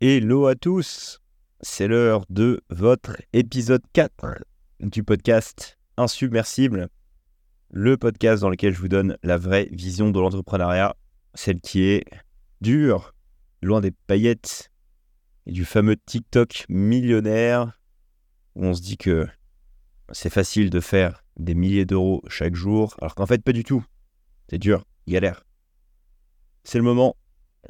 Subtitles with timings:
[0.00, 1.20] Hello à tous,
[1.60, 4.42] c'est l'heure de votre épisode 4
[4.80, 6.88] du podcast Insubmersible,
[7.70, 10.96] le podcast dans lequel je vous donne la vraie vision de l'entrepreneuriat,
[11.34, 12.04] celle qui est
[12.60, 13.14] dure,
[13.62, 14.72] loin des paillettes
[15.46, 17.78] et du fameux TikTok millionnaire
[18.56, 19.28] où on se dit que
[20.10, 23.86] c'est facile de faire des milliers d'euros chaque jour, alors qu'en fait pas du tout.
[24.50, 25.44] C'est dur, galère.
[26.64, 27.16] C'est le moment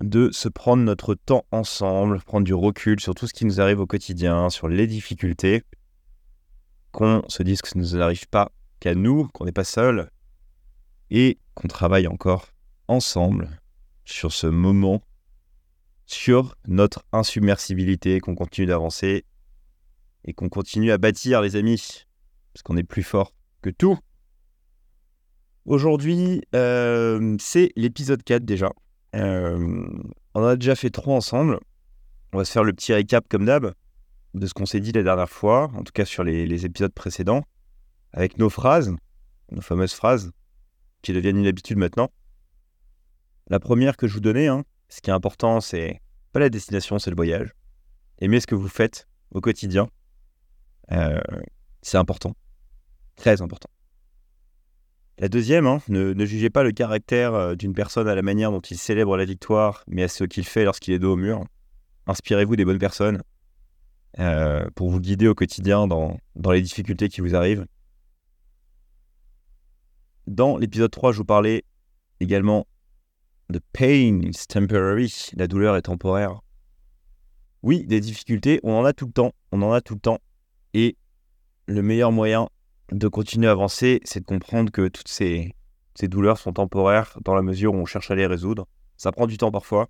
[0.00, 3.80] de se prendre notre temps ensemble, prendre du recul sur tout ce qui nous arrive
[3.80, 5.62] au quotidien, sur les difficultés,
[6.92, 10.10] qu'on se dise que ça ne nous arrive pas qu'à nous, qu'on n'est pas seul,
[11.10, 12.48] et qu'on travaille encore
[12.88, 13.60] ensemble
[14.05, 15.02] sur ce moment,
[16.06, 19.24] sur notre insubmersibilité, qu'on continue d'avancer
[20.24, 22.05] et qu'on continue à bâtir, les amis,
[22.52, 23.98] parce qu'on est plus fort que tout.
[25.66, 28.70] Aujourd'hui, euh, c'est l'épisode 4 déjà.
[29.14, 29.86] Euh,
[30.34, 31.60] on en a déjà fait trois ensemble.
[32.32, 33.74] On va se faire le petit récap comme d'hab
[34.34, 37.44] de ce qu'on s'est dit la dernière fois, en tout cas sur les, épisodes précédents,
[38.12, 38.92] avec nos phrases,
[39.52, 40.33] nos fameuses phrases,
[41.02, 42.11] qui deviennent une habitude maintenant.
[43.48, 46.00] La première que je vous donnais, hein, ce qui est important, c'est
[46.33, 47.52] pas la destination, c'est le voyage.
[48.19, 49.89] Aimez ce que vous faites au quotidien.
[50.91, 51.20] Euh,
[51.83, 52.34] c'est important.
[53.17, 53.69] Très important.
[55.19, 58.61] La deuxième, hein, ne, jugez pas le caractère euh, d'une personne à la manière dont
[58.61, 61.45] il célèbre la victoire, mais à ce qu'il fait lorsqu'il est dos au mur.
[62.07, 63.23] Inspirez-vous des bonnes personnes
[64.19, 67.65] euh, pour vous guider au quotidien dans, dans les difficultés qui vous arrivent.
[70.27, 71.65] Dans l'épisode 3, je vous parlais
[72.19, 72.67] également
[73.51, 76.41] de pain is temporary, la douleur est temporaire.
[77.62, 80.19] Oui, des difficultés, on en a tout le temps, on en a tout le temps.
[80.73, 80.97] Et
[81.67, 82.48] le meilleur moyen
[82.92, 85.54] de continuer à avancer, c'est de comprendre que toutes ces,
[86.02, 88.66] douleurs sont temporaires dans la mesure où on cherche à les résoudre.
[88.96, 89.88] Ça prend du temps parfois.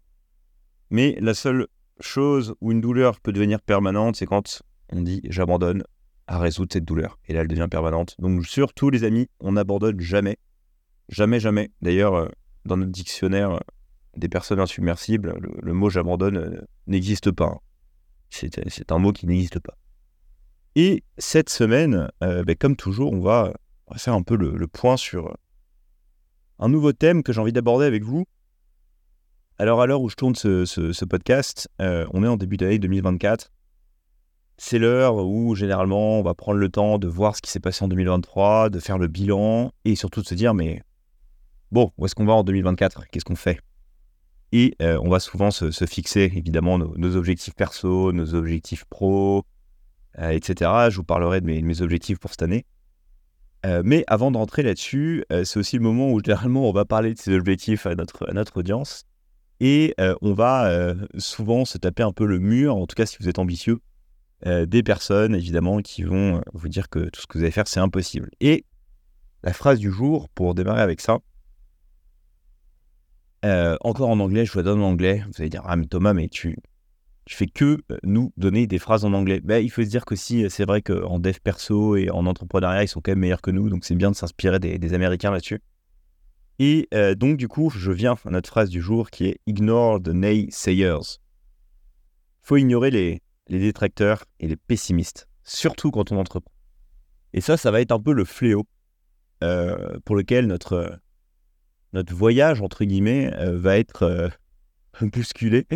[0.90, 1.66] Mais la seule
[2.00, 5.84] chose où une douleur peut devenir permanente, c'est quand on dit j'abandonne
[6.26, 7.18] à résoudre cette douleur.
[7.28, 8.14] Et là, elle devient permanente.
[8.18, 10.38] Donc, surtout, les amis, on n'abandonne jamais.
[11.08, 11.70] Jamais, jamais.
[11.82, 12.28] D'ailleurs, euh,
[12.64, 13.60] dans notre dictionnaire euh,
[14.16, 17.58] des personnes insubmersibles, le, mot j'abandonne euh, n'existe pas.
[18.30, 19.76] C'est un mot qui n'existe pas.
[20.76, 23.52] Et cette semaine, euh, ben, comme toujours, on va,
[23.96, 25.34] faire un peu le, point sur euh,
[26.58, 28.24] un nouveau thème que j'ai envie d'aborder avec vous.
[29.58, 33.52] Alors à l'heure où je tourne ce, podcast, euh, on est en début d'année 2024.
[34.56, 37.84] C'est l'heure où généralement on va prendre le temps de voir ce qui s'est passé
[37.84, 40.82] en 2023, de faire le bilan et surtout de se dire mais
[41.70, 43.60] bon, où est-ce qu'on va en 2024 Qu'est-ce qu'on fait?
[44.50, 49.53] Et on va souvent se, fixer évidemment nos, nos, objectifs perso, nos objectifs pro, euh,
[50.18, 50.70] etc.
[50.90, 52.64] Je vous parlerai de mes, objectifs pour cette année.
[53.66, 56.84] Euh, mais avant de rentrer là-dessus, euh, c'est aussi le moment où généralement on va
[56.84, 59.04] parler de ces objectifs à notre, notre audience.
[59.60, 63.28] Et on va souvent se taper un peu le mur, en tout cas si vous
[63.28, 63.78] êtes ambitieux,
[64.44, 67.80] des personnes évidemment qui vont vous dire que tout ce que vous allez faire c'est
[67.80, 68.30] impossible.
[68.40, 68.66] Et
[69.44, 71.20] la phrase du jour, pour démarrer avec ça,
[73.80, 75.22] encore en anglais, je vous la donne en anglais.
[75.24, 76.58] Vous allez dire, ah mais Thomas, mais tu,
[77.24, 79.40] tu fais que euh, nous donner des phrases en anglais.
[79.42, 82.84] Ben, il faut se dire que si c'est vrai qu'en dev perso et en entrepreneuriat,
[82.84, 85.62] ils sont quand même meilleurs que nous, donc c'est bien de s'inspirer des, Américains là-dessus.
[86.58, 90.00] Et euh, donc, du coup, je viens à notre phrase du jour qui est Ignore
[90.00, 91.18] the naysayers.
[92.42, 96.52] faut ignorer les, les détracteurs et les pessimistes, surtout quand on entreprend.
[97.32, 98.64] Et ça, ça va être un peu le fléau
[99.42, 101.00] euh, pour lequel notre,
[101.92, 104.30] notre voyage, entre guillemets, va être
[105.02, 105.66] bousculé.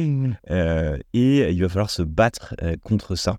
[0.51, 3.39] Euh, et il va falloir se battre euh, contre ça,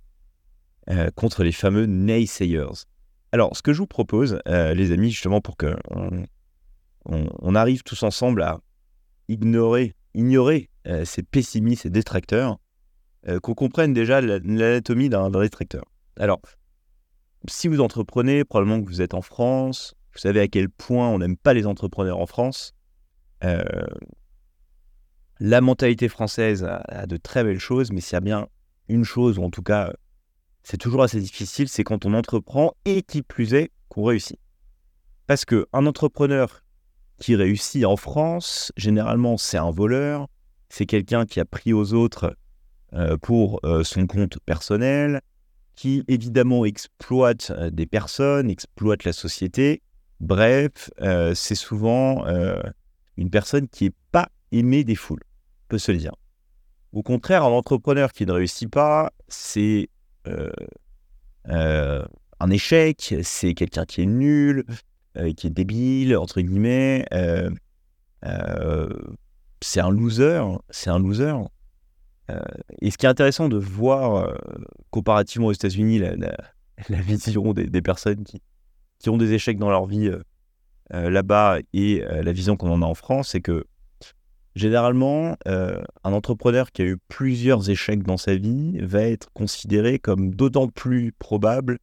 [0.89, 2.85] euh, contre les fameux naysayers.
[3.31, 5.75] Alors, ce que je vous propose, les amis, justement, pour que
[7.05, 8.59] on, arrive tous ensemble à
[9.27, 10.71] ignorer, ignorer
[11.03, 12.57] ces pessimistes et détracteurs,
[13.43, 15.85] qu'on comprenne déjà l'anatomie d'un détracteur.
[16.17, 16.41] Alors,
[17.47, 21.19] si vous entreprenez, probablement que vous êtes en France, vous savez à quel point on
[21.19, 22.73] n'aime pas les entrepreneurs en France.
[23.43, 23.63] Euh,
[25.39, 28.47] la mentalité française a, de très belles choses, mais s'il y a bien
[28.89, 29.93] une chose, ou en tout cas,
[30.63, 34.39] c'est toujours assez difficile, c'est quand on entreprend et qui plus est, qu'on réussit.
[35.27, 36.63] Parce qu'un entrepreneur
[37.19, 40.27] qui réussit en France, généralement, c'est un voleur,
[40.69, 42.35] c'est quelqu'un qui a pris aux autres
[42.93, 45.21] euh, pour euh, son compte personnel,
[45.75, 49.81] qui évidemment exploite euh, des personnes, exploite la société.
[50.19, 50.91] Bref,
[51.33, 52.25] c'est souvent
[53.15, 55.23] une personne qui n'est pas aimée des foules
[55.69, 56.13] peut se le dire.
[56.91, 59.89] Au contraire, un entrepreneur qui ne réussit pas, c'est
[60.27, 60.49] euh,
[61.47, 62.03] euh,
[62.39, 64.65] un échec, c'est quelqu'un qui est nul,
[65.17, 67.05] euh, qui est débile, entre guillemets.
[69.61, 71.35] c'est un loser, c'est un loser.
[72.81, 74.35] et ce qui est intéressant de voir,
[74.89, 76.35] comparativement aux États-Unis, la,
[77.01, 80.11] vision des, personnes qui ont des échecs dans leur vie
[80.89, 83.65] là-bas et la vision qu'on en a en France, c'est que
[84.55, 90.33] généralement, un entrepreneur qui a eu plusieurs échecs dans sa vie va être considéré comme
[90.33, 91.79] d'autant plus probable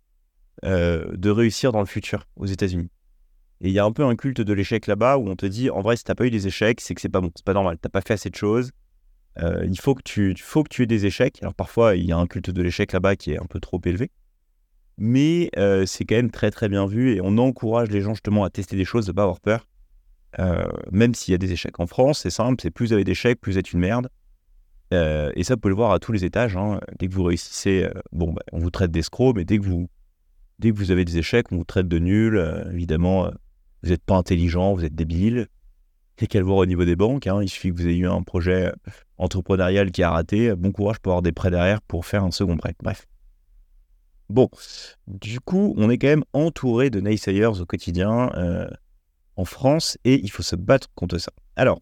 [0.63, 2.91] de réussir dans le futur aux États-Unis.
[3.61, 5.71] Et il y a un peu un culte de l'échec là-bas où on te dit,
[5.71, 7.55] en vrai, si t'as pas eu des échecs, c'est que c'est pas bon, c'est pas
[7.55, 8.71] normal, t'as pas fait assez de choses.
[9.39, 11.39] Euh, il faut que, tu, faut aies des échecs.
[11.43, 13.81] Alors parfois, il y a un culte de l'échec là-bas qui est un peu trop
[13.85, 14.11] élevé.
[14.99, 18.45] Mais euh, c'est quand même très très bien vu et on encourage les gens justement
[18.45, 19.67] à tester des choses, de pas avoir peur.
[20.38, 21.81] Euh, même s'il y a des échecs.
[21.81, 24.09] En France, c'est simple, c'est plus vous avez d'échecs, plus vous êtes une merde.
[24.93, 26.56] et ça, vous pouvez le voir à tous les étages.
[26.56, 26.81] Hein.
[26.99, 29.88] Dès que vous réussissez, bon, bah, on vous traite d'escroc, mais dès que, vous,
[30.59, 32.41] dès que vous avez des échecs, on vous traite de nul.
[32.73, 33.31] évidemment,
[33.83, 35.49] vous n'êtes pas intelligent, vous êtes débile.
[36.19, 37.27] Et qu'à le voir au niveau des banques.
[37.27, 37.43] Hein.
[37.43, 38.73] Il suffit que vous ayez eu un projet
[39.19, 40.55] entrepreneurial qui a raté.
[40.56, 42.75] Bon courage pour avoir des prêts derrière pour faire un second prêt.
[42.83, 43.06] Bref.
[44.29, 44.49] Bon,
[45.06, 48.67] du coup, on est quand même entouré de naysayers au quotidien euh,
[49.37, 51.33] en France et il faut se battre contre ça.
[51.56, 51.81] Alors,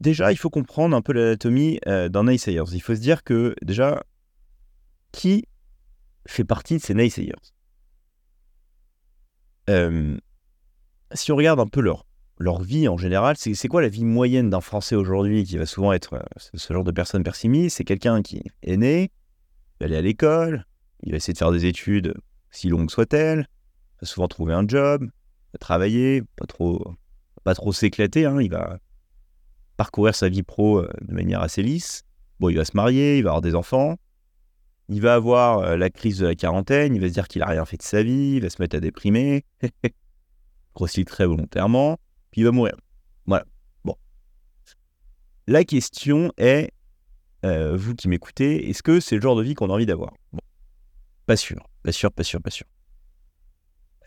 [0.00, 2.72] déjà, il faut comprendre un peu l'anatomie euh, d'un naysayers.
[2.72, 4.02] Il faut se dire que déjà,
[5.12, 5.46] qui
[6.26, 7.32] fait partie de ces naysayers?
[9.70, 10.16] Euh,
[11.12, 12.06] si on regarde un peu leur,
[12.38, 15.92] leur vie en général, c'est quoi la vie moyenne d'un Français aujourd'hui qui va souvent
[15.92, 16.22] être euh,
[16.54, 19.10] ce genre de personne pessimiste C'est quelqu'un qui est né,
[19.80, 20.66] va aller à l'école,
[21.02, 22.14] il va essayer de faire des études,
[22.50, 23.48] si longues soient-elles,
[24.00, 25.08] va souvent trouver un job,
[25.52, 26.94] va travailler, pas trop,
[27.44, 28.78] pas trop s'éclater, hein, il va
[29.76, 32.02] parcourir sa vie pro euh, de manière assez lisse.
[32.40, 33.96] Bon, il va se marier, il va avoir des enfants,
[34.88, 37.46] il va avoir euh, la crise de la quarantaine, il va se dire qu'il a
[37.46, 39.44] rien fait de sa vie, il va se mettre à déprimer.
[40.74, 41.98] grossit très volontairement,
[42.30, 42.76] puis il va mourir.
[43.26, 43.44] Voilà.
[43.84, 43.96] Bon.
[45.46, 46.70] La question est,
[47.44, 50.14] euh, vous qui m'écoutez, est-ce que c'est le genre de vie qu'on a envie d'avoir?
[51.26, 52.66] Pas sûr, pas sûr, pas sûr, pas sûr.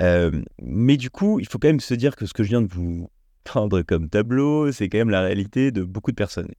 [0.02, 2.62] Euh, mais du coup, il faut quand même se dire que ce que je viens
[2.62, 3.10] de vous
[3.44, 6.52] peindre comme tableau, c'est quand même la réalité de beaucoup de personnes.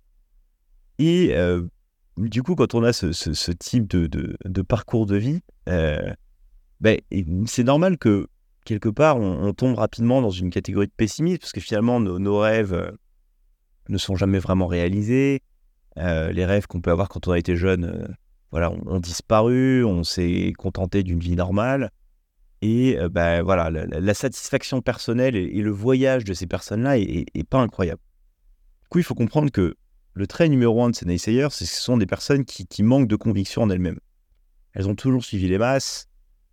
[0.98, 1.62] Et euh,
[2.16, 6.98] du coup, quand on a ce, type de, parcours de vie, ben,
[7.46, 8.28] c'est normal que
[8.64, 12.74] quelque part, on, tombe rapidement dans une catégorie de pessimiste, parce que finalement, nos, rêves
[12.74, 12.90] euh,
[13.88, 15.42] ne sont jamais vraiment réalisés.
[15.98, 18.08] Euh, les rêves qu'on peut avoir quand on a été jeune, euh,
[18.50, 21.90] voilà, ont, disparu, on s'est contenté d'une vie normale.
[22.62, 28.00] Et ben, voilà, la, satisfaction personnelle et, le voyage de ces personnes-là est, pas incroyable.
[28.82, 29.74] Du coup, il faut comprendre que
[30.14, 32.84] le trait numéro un de ces naysayers, c'est que ce sont des personnes qui, qui
[32.84, 33.98] manquent de conviction en elles-mêmes.
[34.74, 36.06] Elles ont toujours suivi les masses,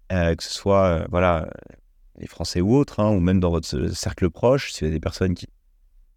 [0.09, 1.47] que ce soit voilà
[2.19, 5.00] les Français ou autres, hein, ou même dans votre cercle proche, s'il y a des
[5.00, 5.47] personnes qui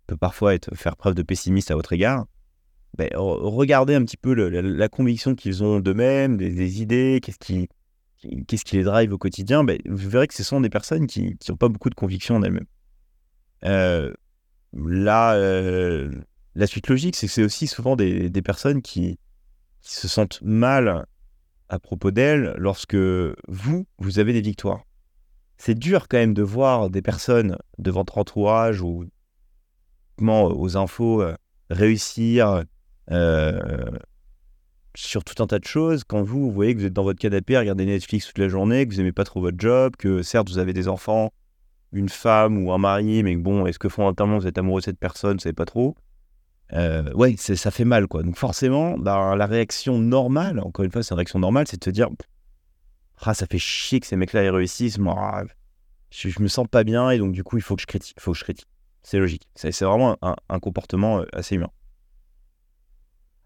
[0.06, 2.26] peuvent parfois être, faire preuve de pessimisme à votre égard,
[2.96, 7.68] ben, regardez un petit peu la, conviction qu'ils ont d'eux-mêmes, des, idées, qu'est-ce qui,
[8.46, 9.64] qu'est-ce qui les drive au quotidien?
[9.64, 12.42] Ben, vous verrez que ce sont des personnes qui n'ont pas beaucoup de conviction en
[12.42, 12.66] elles-mêmes.
[13.64, 14.12] Euh,
[14.72, 16.10] là, euh,
[16.54, 19.18] la suite logique, c'est que c'est aussi souvent des, personnes qui,
[19.80, 21.06] se sentent mal
[21.68, 24.84] à propos d'elles lorsque vous, vous avez des victoires
[25.64, 29.04] c'est dur quand même de voir des personnes de votre entourage ou
[30.18, 31.36] aux infos euh,
[31.70, 32.64] réussir
[34.94, 37.56] sur tout un tas de choses quand vous, voyez que vous êtes dans votre canapé
[37.56, 40.48] à regarder Netflix toute la journée, que vous n'aimez pas trop votre job, que certes
[40.48, 41.32] vous avez des enfants,
[41.92, 44.98] une femme ou un mari, mais bon, est-ce que fondamentalement vous êtes amoureux de cette
[44.98, 45.96] personne, vous savez pas trop.
[46.72, 48.22] Euh, ouais, ça fait mal quoi.
[48.22, 51.84] Donc forcément, bah, la réaction normale, encore une fois, c'est une réaction normale, c'est de
[51.84, 52.08] se dire
[53.24, 55.44] ah, ça fait chier que ces mecs-là réussissent, moi,
[56.10, 58.16] je, je, me sens pas bien et donc du coup, il faut que je critique.
[58.20, 58.68] Faut que je critique.
[59.02, 59.48] C'est logique.
[59.54, 61.70] C'est vraiment un, comportement euh, assez humain.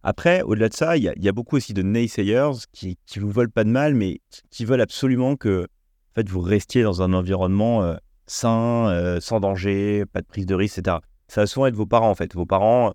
[0.09, 3.51] Après, au-delà de ça, il y, a beaucoup aussi de naysayers qui, qui vous veulent
[3.51, 4.21] pas de mal, mais
[4.51, 7.97] qui, veulent absolument que en fait, vous restiez dans un environnement euh,
[8.29, 10.99] sain, euh, sans danger, pas de prise de risque, etc.
[11.27, 12.35] Ça va souvent être vos parents, en fait.
[12.35, 12.93] Vos parents,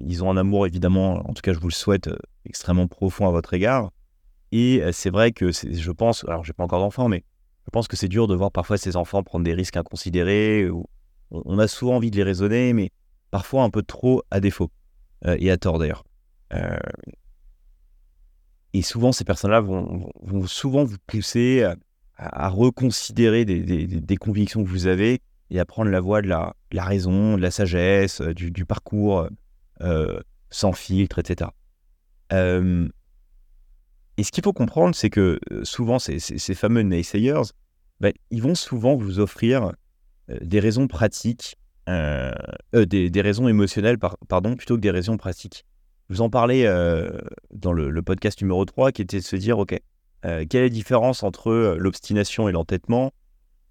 [0.00, 2.08] ils ont un amour, évidemment, en tout cas, je vous le souhaite,
[2.46, 3.90] extrêmement profond à votre égard.
[4.50, 7.22] Et c'est vrai que je pense, alors j'ai pas encore d'enfants, mais
[7.66, 10.70] je pense que c'est dur de voir parfois ces enfants prendre des risques inconsidérés.
[11.30, 12.92] on a souvent envie de les raisonner, mais
[13.30, 14.70] parfois un peu trop à défaut,
[15.26, 16.02] et à tort d'ailleurs.
[18.72, 20.10] Et souvent, ces personnes-là vont,
[20.46, 21.64] souvent vous pousser
[22.16, 25.20] à, reconsidérer des, convictions que vous avez
[25.50, 29.28] et à prendre la voie de la, raison, de la sagesse, du, parcours
[30.50, 31.50] sans filtre, etc.
[34.16, 36.18] Et ce qu'il faut comprendre, c'est que euh, souvent, ces,
[36.54, 37.42] fameux naysayers,
[38.00, 39.72] ben, ils vont souvent vous offrir
[40.30, 41.56] euh, des raisons pratiques,
[41.88, 42.32] euh,
[42.72, 45.64] des, raisons émotionnelles, pardon, plutôt que des raisons pratiques.
[46.08, 46.64] Vous en parlez
[47.52, 49.78] dans le, podcast numéro 3, qui était de se dire, OK,
[50.22, 53.12] quelle est la différence entre l'obstination et l'entêtement?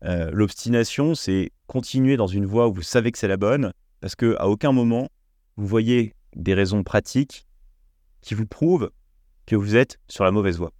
[0.01, 4.47] L'obstination, c'est continuer dans une voie où vous savez que c'est la bonne, parce qu'à
[4.47, 5.09] aucun moment,
[5.57, 7.47] vous voyez des raisons pratiques
[8.21, 8.89] qui vous prouvent
[9.45, 10.71] que vous êtes sur la mauvaise voie.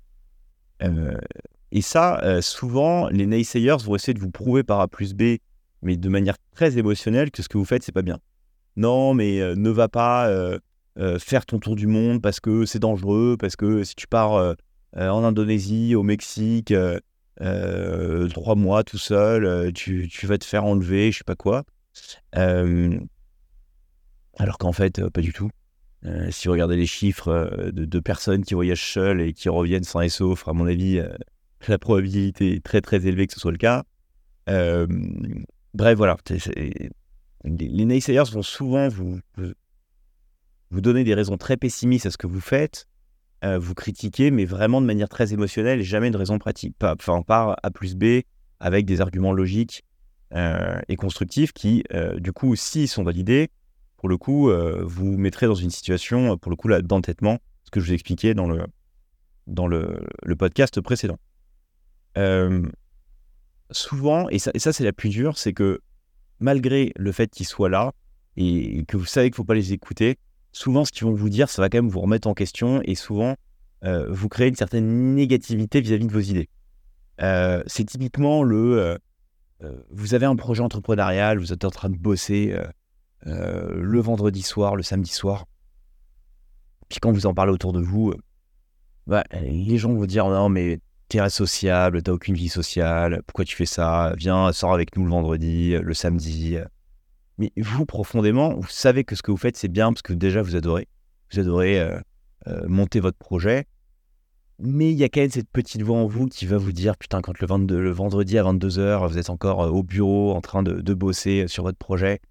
[1.72, 5.38] et ça, souvent, les naysayers vont essayer de vous prouver par A plus B,
[5.81, 8.19] mais de manière très émotionnelle, que ce que vous faites, c'est pas bien.
[8.75, 10.57] Non, mais ne va pas
[11.19, 14.55] faire ton tour du monde parce que c'est dangereux, parce que si tu pars
[14.95, 16.73] en Indonésie, au Mexique,
[17.39, 21.63] trois mois tout seul, tu, tu, vas te faire enlever, je sais pas quoi.
[22.33, 22.97] alors
[24.59, 25.50] qu'en fait, pas du tout.
[26.05, 29.85] Euh, si vous regardez les chiffres euh, de, personnes qui voyagent seules et qui reviennent
[29.85, 31.07] sans et sauf, à mon avis, euh,
[31.67, 33.83] la probabilité est très très élevée que ce soit le cas.
[34.47, 36.17] bref, voilà.
[37.45, 39.19] Les, naysayers vont souvent vous,
[40.81, 42.87] donner des raisons très pessimistes à ce que vous faites,
[43.59, 46.75] vous critiquer, mais vraiment de manière très émotionnelle et jamais de raison pratique.
[46.81, 48.21] Enfin, on part A plus B
[48.61, 49.83] avec des arguments logiques
[50.33, 51.83] et constructifs qui,
[52.19, 53.49] du coup, s'ils sont validés,
[54.03, 57.79] pour le coup, euh, vous mettrez dans une situation, pour le coup, d'entêtement, ce que
[57.79, 58.65] je vous expliquais dans le,
[59.47, 60.05] dans le,
[60.37, 61.17] podcast précédent.
[62.17, 62.67] Euh,
[63.71, 65.79] souvent, et ça, ça c'est la plus dure, c'est que
[66.41, 67.93] malgré le fait qu'ils soient là
[68.35, 70.19] et que vous savez qu'il ne faut pas les écouter,
[70.53, 72.95] souvent ce qu'ils vont vous dire, ça va quand même vous remettre en question et
[72.95, 73.36] souvent
[73.83, 76.48] euh, vous créer une certaine négativité vis-à-vis de vos idées.
[77.19, 78.98] c'est typiquement le
[79.91, 82.53] vous avez un projet entrepreneurial, vous êtes en train de bosser
[83.27, 85.45] euh, le vendredi soir, le samedi soir.
[86.89, 88.17] Puis quand vous en parlez autour de vous, euh,
[89.07, 93.55] bah, les gens vont dire non mais t'es associable, t'as aucune vie sociale, pourquoi tu
[93.55, 94.13] fais ça?
[94.17, 96.57] Viens, sors avec nous le vendredi, le samedi.
[97.37, 100.41] Mais vous, profondément, vous savez que ce que vous faites, c'est bien parce que déjà,
[100.41, 100.87] vous adorez.
[101.31, 101.99] Vous adorez euh,
[102.67, 103.65] monter votre projet.
[104.59, 106.95] Mais il y a quand même cette petite voix en vous qui va vous dire
[106.95, 111.47] Putain, quand le, vendredi à 22h, vous êtes encore au bureau en train de bosser
[111.47, 112.21] sur votre projet,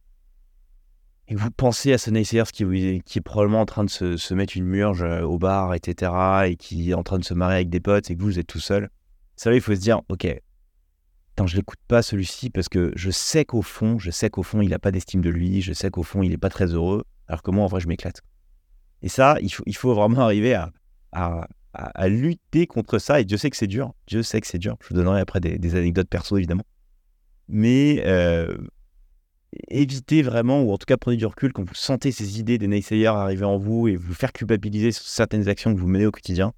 [1.28, 4.54] et vous pensez à ce naysayers qui, qui est probablement en train de se, mettre
[4.56, 6.12] une murge euh, au bar, etc.,
[6.46, 8.46] et qui est en train de se marier avec des potes, et que vous, êtes
[8.46, 8.90] tout seul,
[9.36, 10.26] ça il faut se dire, ok,
[11.32, 14.60] attends, je l'écoute pas celui-ci parce que je sais qu'au fond, je sais qu'au fond,
[14.60, 17.04] il n'a pas d'estime de lui, je sais qu'au fond, il n'est pas très heureux,
[17.28, 18.20] alors que moi, en vrai, je m'éclate.
[19.02, 20.70] Et ça, il faut, vraiment arriver à,
[21.12, 24.58] à, à, lutter contre ça, et Dieu sait que c'est dur, Dieu sait que c'est
[24.58, 24.76] dur.
[24.82, 26.64] Je vous donnerai après des, anecdotes perso, évidemment.
[27.48, 28.56] Mais euh,
[29.68, 32.68] évitez vraiment, ou en tout cas prenez du recul quand vous sentez ces idées des
[32.68, 36.12] naysayers arriver en vous et vous faire culpabiliser sur certaines actions que vous menez au
[36.12, 36.52] quotidien.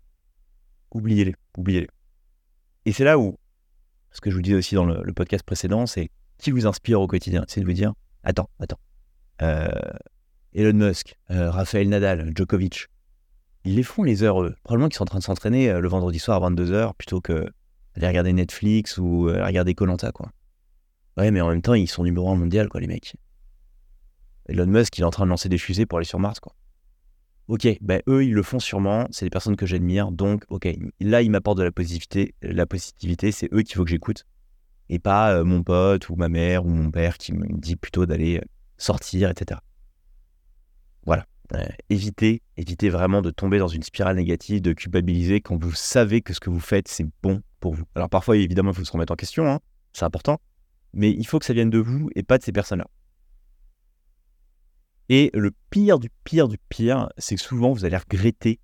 [0.92, 1.88] Oubliez-les, oubliez-les.
[2.84, 3.38] Et c'est là où,
[4.14, 7.06] ce que je vous disais aussi dans le, podcast précédent, c'est qui vous inspire au
[7.06, 7.44] quotidien.
[7.48, 7.92] C'est de vous dire,
[8.22, 8.78] attends, attends.
[9.42, 9.68] Euh,
[10.54, 12.86] Elon Musk, euh, Raphaël Nadal, Djokovic,
[13.64, 14.54] ils les font les heures, eux.
[14.62, 17.50] Probablement qu'ils sont en train de s'entraîner euh, le vendredi soir à 22h plutôt que
[17.96, 20.30] d'aller regarder Netflix ou regarder Colanta, quoi.
[21.16, 23.16] Ouais, mais en même temps, ils sont numéro un mondial, quoi, les mecs.
[24.46, 26.54] Elon Musk, il est en train de lancer des fusées pour aller sur Mars, quoi.
[27.46, 30.66] Ok, ben eux, ils le font sûrement, c'est des personnes que j'admire, donc ok,
[31.00, 34.24] là, ils m'apportent de la positivité, la positivité, c'est eux qu'il faut que j'écoute,
[34.88, 38.06] et pas euh, mon pote ou ma mère ou mon père qui me dit plutôt
[38.06, 38.44] d'aller euh,
[38.78, 39.60] sortir, etc.
[41.04, 41.26] Voilà.
[41.54, 42.40] Euh, évitez,
[42.88, 46.48] vraiment de tomber dans une spirale négative, de culpabiliser quand vous savez que ce que
[46.48, 47.84] vous faites, c'est bon pour vous.
[47.94, 49.60] Alors parfois, évidemment, il faut se remettre en question, hein,
[49.92, 50.40] c'est important,
[50.94, 52.88] mais il faut que ça vienne de vous et pas de ces personnes-là.
[55.08, 58.60] Et le pire du pire du pire, c'est que souvent vous allez regretter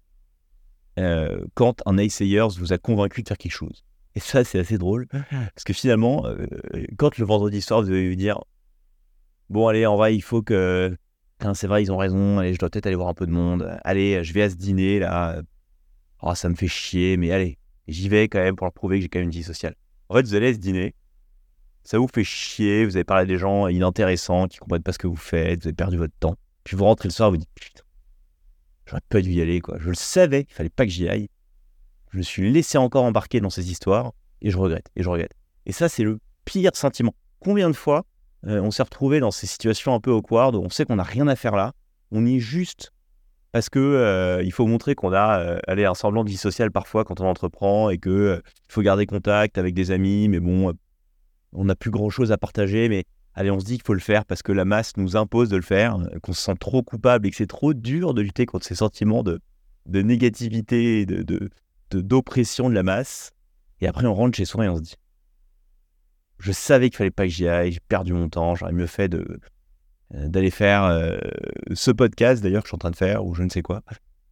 [0.98, 3.84] euh, quand un naysayers vous a convaincu de faire quelque chose.
[4.14, 6.46] Et ça, c'est assez drôle, parce que finalement, euh,
[6.96, 8.40] quand le vendredi soir, vous allez vous dire
[9.50, 10.96] Bon, allez, en vrai, il faut que.
[11.54, 13.78] C'est vrai, ils ont raison, allez, je dois peut-être aller voir un peu de monde.
[13.82, 15.40] Allez, je vais à ce dîner là.
[16.22, 19.02] Oh, ça me fait chier, mais allez, j'y vais quand même pour leur prouver que
[19.02, 19.74] j'ai quand même une vie sociale.
[20.10, 20.94] En fait, vous allez à ce dîner,
[21.84, 24.98] ça vous fait chier, vous avez parlé à des gens inintéressants qui comprennent pas ce
[24.98, 26.36] que vous faites, vous avez perdu votre temps.
[26.64, 27.82] Puis vous rentrez le soir, vous dites putain,
[28.86, 29.76] j'aurais pas dû y aller quoi.
[29.78, 31.28] Je le savais, il fallait pas que j'y aille.
[32.12, 35.32] Je me suis laissé encore embarquer dans ces histoires et je regrette et je regrette.
[35.66, 37.14] Et ça c'est le pire sentiment.
[37.40, 38.04] Combien de fois
[38.46, 41.02] euh, on s'est retrouvé dans ces situations un peu awkward où on sait qu'on n'a
[41.02, 41.72] rien à faire là,
[42.10, 42.92] on y est juste
[43.52, 46.70] parce que euh, il faut montrer qu'on a euh, allez, un semblant de vie sociale
[46.70, 50.72] parfois quand on entreprend et que il faut garder contact avec des amis, mais bon,
[51.52, 53.04] on n'a plus grand-chose à partager, mais
[53.34, 55.56] allez, on se dit qu'il faut le faire parce que la masse nous impose de
[55.56, 58.46] le faire, euh, qu'on se sent trop coupable et que c'est trop dur de lutter
[58.46, 59.40] contre ces sentiments de,
[59.86, 61.50] de négativité et de,
[61.92, 63.32] d'oppression de, la masse.
[63.80, 64.94] Et après, on rentre chez soi et on se dit
[66.38, 69.08] Je savais qu'il fallait pas que j'y aille, j'ai perdu mon temps, j'aurais mieux fait
[69.08, 69.40] de,
[70.10, 71.18] d'aller faire
[71.72, 73.82] ce podcast d'ailleurs que je suis en train de faire ou je ne sais quoi,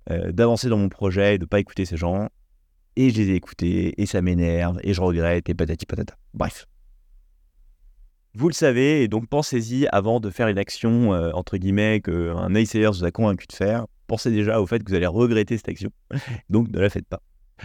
[0.08, 2.28] d'avancer dans mon projet, de ne pas écouter ces gens.
[2.96, 6.14] Et je les ai écoutés et ça m'énerve et je regrette et patati patata.
[6.34, 6.66] Bref.
[8.34, 12.86] Vous le savez, et donc pensez-y avant de faire une action, entre guillemets, qu'un naysayer
[12.86, 13.86] vous a convaincu de faire.
[14.06, 15.90] Pensez déjà au fait que vous allez regretter cette action.
[16.50, 17.22] donc ne la faites pas.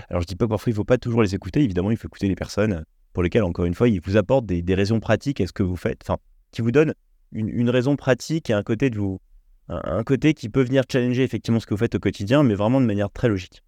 [0.09, 2.07] Alors je dis pas parfois il ne faut pas toujours les écouter, évidemment il faut
[2.07, 5.47] écouter les personnes pour lesquelles, encore une fois, ils vous apportent des, raisons pratiques à
[5.47, 6.17] ce que vous faites, enfin,
[6.51, 6.93] qui vous donnent
[7.31, 9.21] une, raison pratique et un côté de vous,
[9.69, 12.81] un, côté qui peut venir challenger effectivement ce que vous faites au quotidien, mais vraiment
[12.81, 13.63] de manière très logique.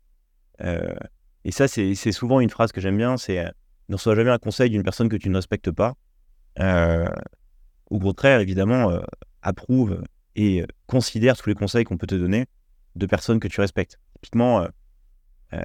[0.61, 0.93] Euh,
[1.45, 3.49] et ça, c'est souvent une phrase que j'aime bien, c'est euh,
[3.89, 5.95] ne reçois jamais un conseil d'une personne que tu ne respectes pas.
[6.59, 7.09] Euh,
[7.89, 8.99] au contraire, évidemment,
[9.41, 10.01] approuve
[10.35, 12.45] et considère tous les conseils qu'on peut te donner
[12.95, 13.99] de personnes que tu respectes.
[14.15, 14.67] Typiquement,
[15.53, 15.59] euh,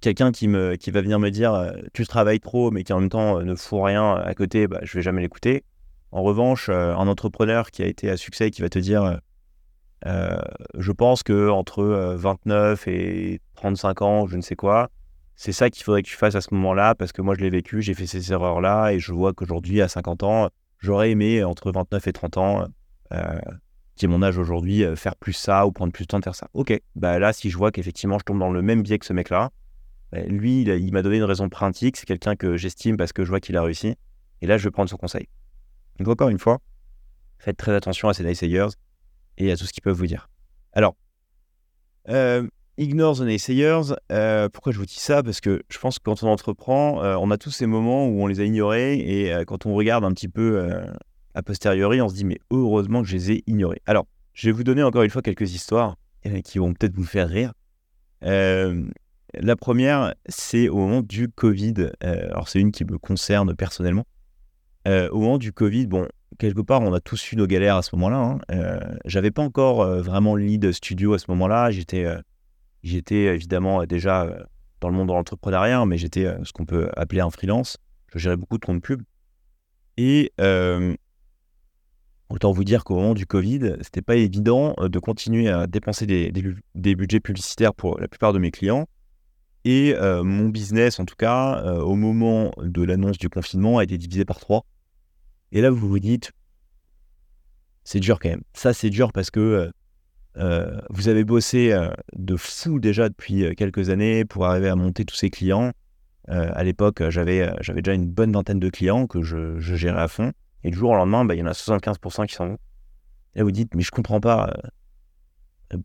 [0.00, 0.48] quelqu'un qui,
[0.80, 3.44] qui va venir me dire euh, tu travailles trop, mais qui en même temps euh,
[3.44, 5.64] ne fout rien à côté, bah, je vais jamais l'écouter.
[6.10, 9.18] En revanche, un entrepreneur qui a été à succès qui va te dire
[10.04, 14.90] je pense que entre 29 et 35 ans, je ne sais quoi,
[15.36, 17.50] c'est ça qu'il faudrait que tu fasses à ce moment-là, parce que moi je l'ai
[17.50, 21.72] vécu, j'ai fait ces erreurs-là, et je vois qu'aujourd'hui, à 50 ans, j'aurais aimé entre
[21.72, 22.66] 29 et 30 ans
[23.96, 26.24] qui est mon âge aujourd'hui, euh, faire plus ça ou prendre plus de temps de
[26.24, 26.48] faire ça.
[26.52, 29.12] Ok, bah là, si je vois qu'effectivement je tombe dans le même biais que ce
[29.12, 29.50] mec-là,
[30.12, 33.30] bah, lui, il, m'a donné une raison pratique, c'est quelqu'un que j'estime parce que je
[33.30, 33.94] vois qu'il a réussi,
[34.40, 35.28] et là, je vais prendre son conseil.
[35.98, 36.60] Donc, encore une fois,
[37.38, 38.68] faites très attention à ces naysayers
[39.38, 40.28] et à tout ce qu'ils peuvent vous dire.
[40.72, 40.96] Alors,
[42.08, 42.46] euh,
[42.78, 43.94] ignore the naysayers.
[44.12, 45.22] Euh, pourquoi je vous dis ça?
[45.22, 48.26] Parce que je pense que quand on entreprend, on a tous ces moments où on
[48.26, 50.68] les a ignorés et quand on regarde un petit peu
[51.34, 53.82] a posteriori, on se dit, mais heureusement que je les ai ignorés.
[53.86, 57.04] Alors, je vais vous donner encore une fois quelques histoires euh, qui vont peut-être vous
[57.04, 57.52] faire rire.
[58.24, 58.84] Euh,
[59.34, 61.74] la première, c'est au moment du Covid.
[61.78, 64.06] Euh, alors, c'est une qui me concerne personnellement.
[64.86, 67.96] au moment du Covid, bon, quelque part, on a tous eu nos galères à ce
[67.96, 68.38] moment-là.
[68.50, 68.96] Hein.
[69.04, 71.70] J'avais pas encore vraiment le lead studio à ce moment-là.
[71.70, 72.06] J'étais,
[72.84, 74.46] j'étais évidemment déjà
[74.80, 77.78] dans le monde de l'entrepreneuriat, mais j'étais ce qu'on peut appeler un freelance.
[78.12, 79.02] Je gérais beaucoup de comptes pub.
[79.96, 80.32] Et
[82.30, 86.06] Autant vous dire qu'au moment du Covid, c'était pas évident euh, de continuer à dépenser
[86.06, 88.88] des, budgets publicitaires pour la plupart de mes clients.
[89.64, 93.84] Et euh, mon business, en tout cas, euh, au moment de l'annonce du confinement, a
[93.84, 94.64] été divisé par trois.
[95.52, 96.32] Et là, vous vous dites,
[97.84, 98.42] c'est dur quand même.
[98.54, 99.70] Ça, c'est dur parce que
[100.36, 101.76] vous avez bossé
[102.14, 105.72] de fou déjà depuis quelques années pour arriver à monter tous ces clients.
[106.28, 110.32] à l'époque, j'avais déjà une bonne vingtaine de clients que je gérais à fond.
[110.64, 112.58] Et du jour au lendemain, bah, il y en a 75% qui s'en vont.
[113.36, 114.54] Et vous dites, mais je comprends pas.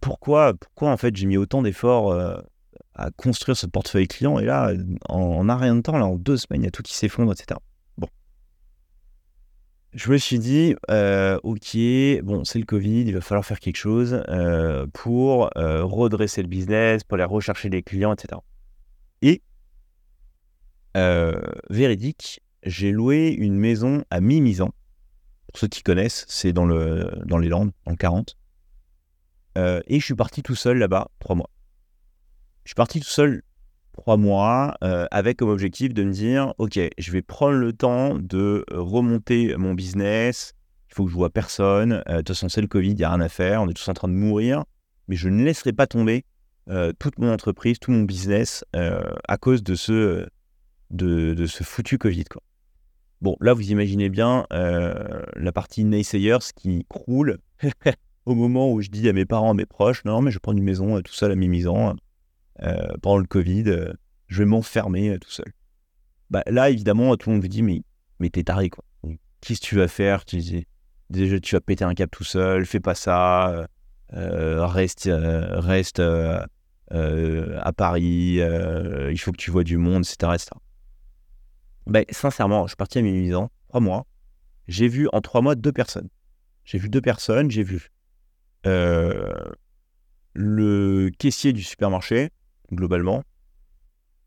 [0.02, 2.14] Pourquoi, pourquoi en fait j'ai mis autant d'efforts
[3.00, 4.74] à construire ce portefeuille client et là,
[5.08, 7.32] en, un rien de temps, là, en deux semaines, il y a tout qui s'effondre,
[7.32, 7.60] etc.
[9.94, 11.78] Je me suis dit, ok,
[12.24, 14.24] bon, c'est le Covid, il va falloir faire quelque chose
[14.94, 18.40] pour redresser le business, pour aller rechercher des clients, etc.
[19.22, 19.42] Et,
[21.70, 24.72] véridique, j'ai loué une maison à Mimizan.
[25.48, 28.38] Pour ceux qui connaissent, c'est dans, le, dans les Landes, en 40.
[29.58, 31.50] Euh, et je suis parti tout seul là-bas, trois mois.
[32.64, 33.42] Je suis parti tout seul
[34.00, 38.16] trois mois euh, avec comme objectif de me dire, OK, je vais prendre le temps
[38.18, 40.54] de remonter mon business.
[40.90, 42.04] Il faut que je vois personne.
[42.08, 43.62] Euh, de toute façon, c'est le Covid, il n'y a rien à faire.
[43.62, 44.64] On est tous en train de mourir.
[45.08, 46.26] Mais je ne laisserai pas tomber
[47.00, 50.28] toute mon entreprise, tout mon business à cause de ce,
[50.92, 52.26] de, de ce foutu Covid.
[52.26, 52.44] Quoi.
[53.22, 57.40] Bon, là, vous imaginez bien euh, la partie naysayers qui croule
[58.26, 60.54] au moment où je dis à mes parents, à mes proches, non, mais je prends
[60.54, 61.94] une maison euh, tout seul à mi-maison euh,
[63.02, 63.94] pendant le Covid,
[64.28, 65.52] je vais m'enfermer tout seul.
[66.30, 67.82] Bah, là, évidemment, tout le monde vous dit, mais,
[68.20, 68.84] mais t'es taré, quoi.
[69.42, 70.26] Qu'est-ce que tu vas faire?
[70.26, 70.66] Tu,
[71.10, 73.68] Déjà, tu vas péter un câble tout seul, fais pas ça,
[74.12, 76.00] reste, reste
[76.92, 80.34] à Paris, il faut que tu vois du monde, etc.
[80.36, 80.52] etc.
[81.90, 84.06] Ben, sincèrement, je suis parti à mes ans, trois mois.
[84.68, 86.10] J'ai vu en trois mois deux personnes.
[86.64, 87.50] J'ai vu deux personnes.
[87.50, 87.90] J'ai vu
[88.68, 89.34] euh,
[90.34, 92.30] le caissier du supermarché,
[92.72, 93.24] globalement,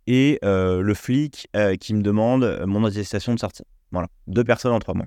[0.07, 3.64] et euh, le flic euh, qui me demande mon attestation de sortie.
[3.90, 5.07] Voilà, deux personnes en trois mois.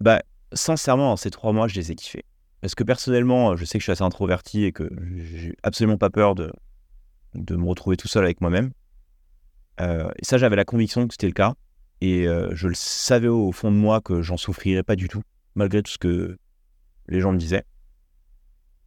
[0.00, 0.22] Bah,
[0.52, 2.24] sincèrement, ces trois mois, je les ai kiffés.
[2.60, 6.10] Parce que personnellement, je sais que je suis assez introverti et que j'ai absolument pas
[6.10, 6.52] peur de,
[7.34, 8.72] de me retrouver tout seul avec moi-même.
[9.80, 11.54] Euh, et ça, j'avais la conviction que c'était le cas.
[12.02, 15.20] Et je le savais au fond de moi que j'en souffrirais pas du tout,
[15.54, 16.38] malgré tout ce que
[17.08, 17.64] les gens me disaient.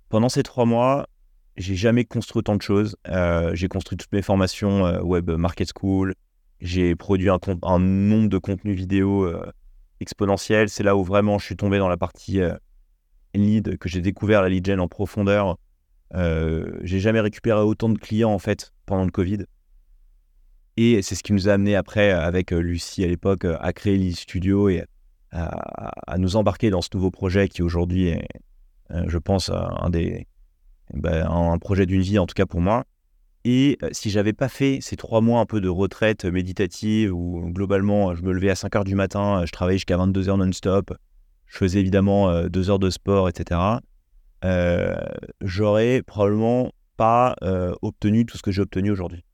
[0.10, 1.08] Pendant ces trois mois,
[1.56, 2.96] j'ai jamais construit autant de choses.
[3.08, 6.16] Euh, j'ai construit toutes mes formations Web Market School.
[6.60, 7.40] J'ai produit un,
[7.80, 9.32] nombre de contenus vidéo
[10.00, 10.70] exponentielle.
[10.70, 12.40] C'est là où vraiment je suis tombé dans la partie
[13.34, 15.58] lead, que j'ai découvert la lead gen en profondeur.
[16.14, 19.46] j'ai jamais récupéré autant de clients en fait pendant le Covid.
[20.78, 24.16] Et c'est ce qui nous a amené après, avec Lucie à l'époque, à créer Lead
[24.16, 24.86] Studio et
[25.32, 28.28] à, nous embarquer dans ce nouveau projet qui aujourd'hui est,
[28.90, 30.28] je pense, un des
[30.94, 32.86] ben, un projet d'une vie en tout cas pour moi.
[33.46, 38.16] Et si j'avais pas fait ces trois mois un peu de retraite méditative où globalement
[38.16, 40.94] je me levais à 5 heures du matin, je travaillais jusqu'à 22 heures non-stop,
[41.48, 43.60] je faisais évidemment deux heures de sport, etc.
[45.42, 47.36] j'aurais probablement pas
[47.82, 49.26] obtenu tout ce que j'ai obtenu aujourd'hui.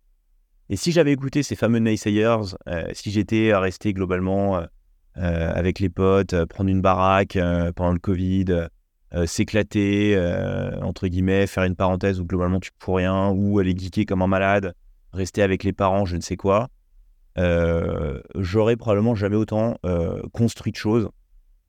[0.69, 2.55] Et si j'avais écouté ces fameux naysayers,
[2.93, 4.63] si j'étais resté globalement
[5.13, 7.37] avec les potes, prendre une baraque
[7.75, 8.69] pendant le Covid,
[9.15, 13.75] euh, s'éclater, euh, entre guillemets, faire une parenthèse où globalement tu pour rien, ou aller
[13.75, 14.75] geeker comme un malade,
[15.13, 16.69] rester avec les parents, je ne sais quoi,
[17.39, 19.77] euh, j'aurais probablement jamais autant
[20.31, 21.09] construit de choses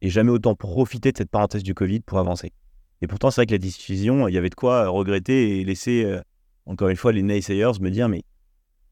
[0.02, 2.52] et jamais autant profité de cette parenthèse du Covid pour avancer.
[3.00, 6.20] Et pourtant, c'est vrai que la décision, il y avait de quoi regretter et laisser,
[6.66, 8.22] encore une fois, les naysayers me dire Mais,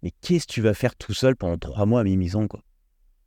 [0.02, 2.60] mais qu'est-ce que tu vas faire tout seul pendant trois mois à mi-maison quoi?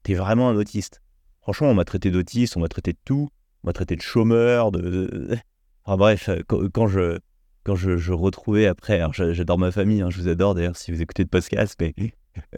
[0.01, 1.01] T'es vraiment un autiste.
[1.41, 3.29] Franchement, on m'a traité d'autiste, on m'a traité de tout
[3.63, 5.37] on m'a traité de chômeur, de.
[5.83, 7.19] Enfin bref, euh, quand, je,
[7.63, 11.01] quand je, retrouvais après, alors j'adore ma famille, hein, je vous adore d'ailleurs si vous
[11.01, 11.93] écoutez de podcast, mais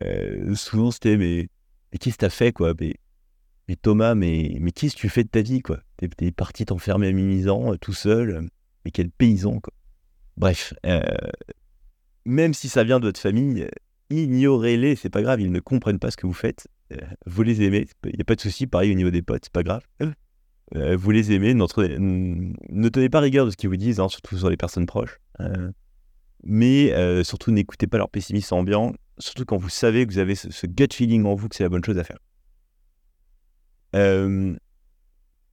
[0.04, 1.48] euh, souvent c'était mais,
[1.92, 2.96] mais qu'est-ce que t'as fait quoi mais,
[3.68, 5.80] mais, Thomas, mais, mais qu'est-ce que tu fais de ta vie quoi?
[5.98, 8.48] T'es parti t'enfermer à Mimizan euh, tout seul,
[8.84, 9.74] mais quel paysan quoi.
[10.36, 10.74] Bref,
[12.26, 13.68] même si ça vient de votre famille,
[14.10, 16.68] ignorez-les, c'est pas grave, ils ne comprennent pas ce que vous faites.
[17.28, 19.54] vous les aimez, il n'y a pas de souci, pareil au niveau des potes, c'est
[19.54, 19.84] pas grave.
[20.76, 24.38] Euh, vous les aimez, ne tenez pas rigueur de ce qu'ils vous disent, hein, surtout
[24.38, 25.19] sur les personnes proches.
[25.39, 25.71] Euh,
[26.43, 30.36] mais euh, surtout, n'écoutez pas leur pessimisme ambiant, surtout quand vous savez que vous avez
[30.36, 32.17] ce, gut feeling en vous que c'est la bonne chose à faire.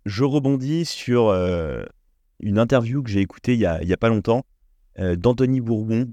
[0.07, 1.31] je rebondis sur
[2.41, 4.47] une interview que j'ai écoutée il a, a, pas longtemps
[4.99, 6.11] d'Anthony Bourbon,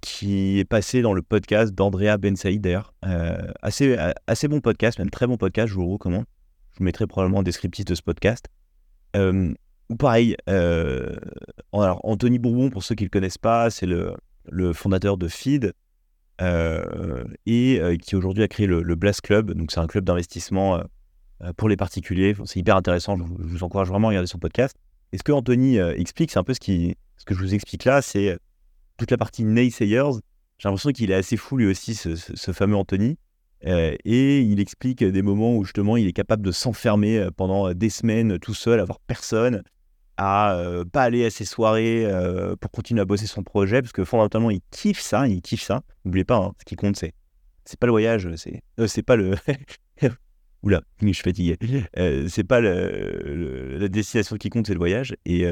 [0.00, 2.94] qui est passé dans le podcast d'Andrea Ben Saïd d'ailleurs.
[3.60, 6.24] assez, assez bon podcast, même très bon podcast, je vous le recommande.
[6.76, 8.48] Je vous mettrai probablement un descriptif de ce podcast.
[9.16, 9.54] Euh,
[9.88, 11.16] ou pareil, euh,
[11.72, 15.26] alors Anthony Bourbon, pour ceux qui ne le connaissent pas, c'est le, le, fondateur de
[15.26, 15.72] Feed
[16.42, 19.52] euh, et qui aujourd'hui a créé le, Blast Club.
[19.52, 20.82] Donc c'est un club d'investissement
[21.56, 22.36] pour les particuliers.
[22.44, 23.16] C'est hyper intéressant.
[23.16, 24.76] Je vous, encourage vraiment à regarder son podcast.
[25.12, 27.86] Et ce que Anthony explique, c'est un peu ce, qui, ce que je vous explique
[27.86, 28.38] là, c'est
[28.98, 30.20] toute la partie naysayers.
[30.58, 33.16] J'ai l'impression qu'il est assez fou lui aussi, ce, ce fameux Anthony.
[33.64, 37.72] Euh, et il explique des moments où justement il est capable de s'enfermer euh, pendant
[37.72, 39.62] des semaines tout seul, avoir personne,
[40.18, 42.06] à euh, pas aller à ses soirées
[42.60, 45.82] pour continuer à bosser son projet, parce que fondamentalement il kiffe ça, il kiffe ça.
[46.04, 47.12] N'oubliez pas, hein, ce qui compte c'est
[47.64, 49.34] c'est pas le voyage, c'est c'est pas le
[50.62, 51.56] oula, je suis fatigué.
[52.28, 55.14] c'est pas la destination qui compte, c'est le voyage.
[55.24, 55.46] Et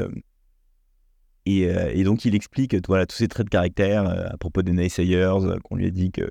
[1.47, 5.35] et, et, donc il explique voilà tous ces traits de caractère à propos des naysayers
[5.64, 6.31] qu'on lui a dit que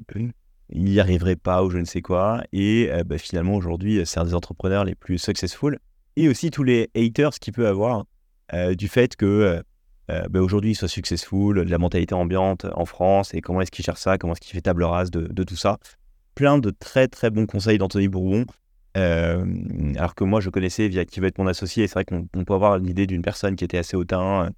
[0.73, 2.43] il n'y arriverait pas ou je ne sais quoi.
[2.51, 5.77] Et euh, bah, finalement, aujourd'hui, c'est un des entrepreneurs les plus successful.
[6.15, 8.05] Et aussi tous les haters qu'il peut avoir
[8.53, 9.62] euh, du fait que
[10.12, 13.71] euh, bah, aujourd'hui, il soit successful, de la mentalité ambiante en France et comment est-ce
[13.71, 15.77] qu'il cherche ça, comment est-ce qu'il fait table rase de, tout ça.
[16.36, 18.45] Plein de très très bons conseils d'Anthony Bourbon.
[18.95, 21.88] alors que moi, je connaissais via qui va être mon associé.
[21.88, 24.49] C'est vrai qu'on peut avoir l'idée d'une personne qui était assez hautain,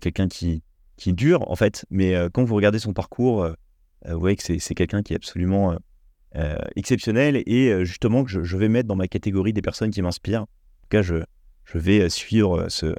[0.00, 0.62] quelqu'un qui,
[0.96, 1.84] qui dure en fait.
[1.90, 3.54] Mais quand vous regardez son parcours, euh,
[4.12, 5.76] vous voyez que c'est quelqu'un qui est absolument euh,
[6.36, 10.42] euh, exceptionnel et justement que je, vais mettre dans ma catégorie des personnes qui m'inspirent.
[10.42, 10.46] En
[10.82, 11.22] tout cas, je,
[11.74, 12.94] vais suivre ce,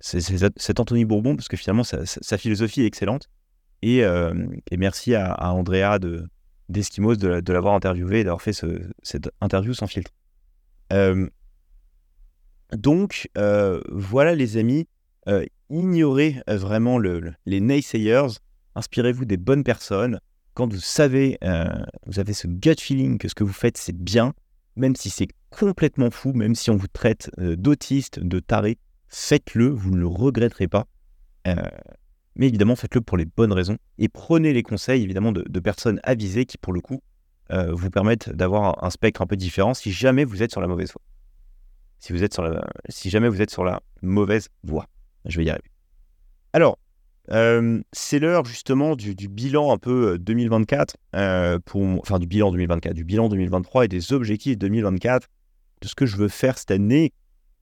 [0.00, 3.28] cet Anthony Bourbon parce que finalement sa, philosophie est excellente.
[3.82, 4.04] Et,
[4.76, 6.26] merci à, Andrea de
[6.68, 8.58] d'Eskimos de, l'avoir interviewé et d'avoir fait
[9.02, 10.12] cette interview sans filtre.
[12.72, 13.28] donc
[13.90, 14.88] voilà les amis,
[15.68, 18.38] ignorez vraiment le, les naysayers,
[18.74, 20.18] inspirez-vous des bonnes personnes,
[20.54, 21.64] quand vous savez, euh,
[22.06, 24.34] vous avez ce gut feeling que ce que vous faites, c'est bien,
[24.76, 29.68] même si c'est complètement fou, même si on vous traite euh, d'autiste, de taré, faites-le,
[29.68, 30.86] vous ne le regretterez pas.
[31.46, 31.54] Euh,
[32.36, 36.46] mais évidemment, faites-le pour les bonnes raisons et prenez les conseils évidemment de, personnes avisées
[36.46, 37.02] qui, pour le coup,
[37.50, 40.90] vous permettent d'avoir un, spectre un peu différent si jamais vous êtes sur la mauvaise
[40.90, 41.02] voie.
[41.98, 44.86] Si, jamais vous êtes sur la mauvaise voie.
[45.26, 45.70] Je vais y arriver.
[46.54, 46.78] Alors,
[47.28, 50.96] c'est l'heure justement du, bilan un peu 2024,
[51.64, 55.28] pour, enfin du bilan 2024, du bilan 2023 et des objectifs 2024,
[55.80, 57.12] de ce que je veux faire cette année.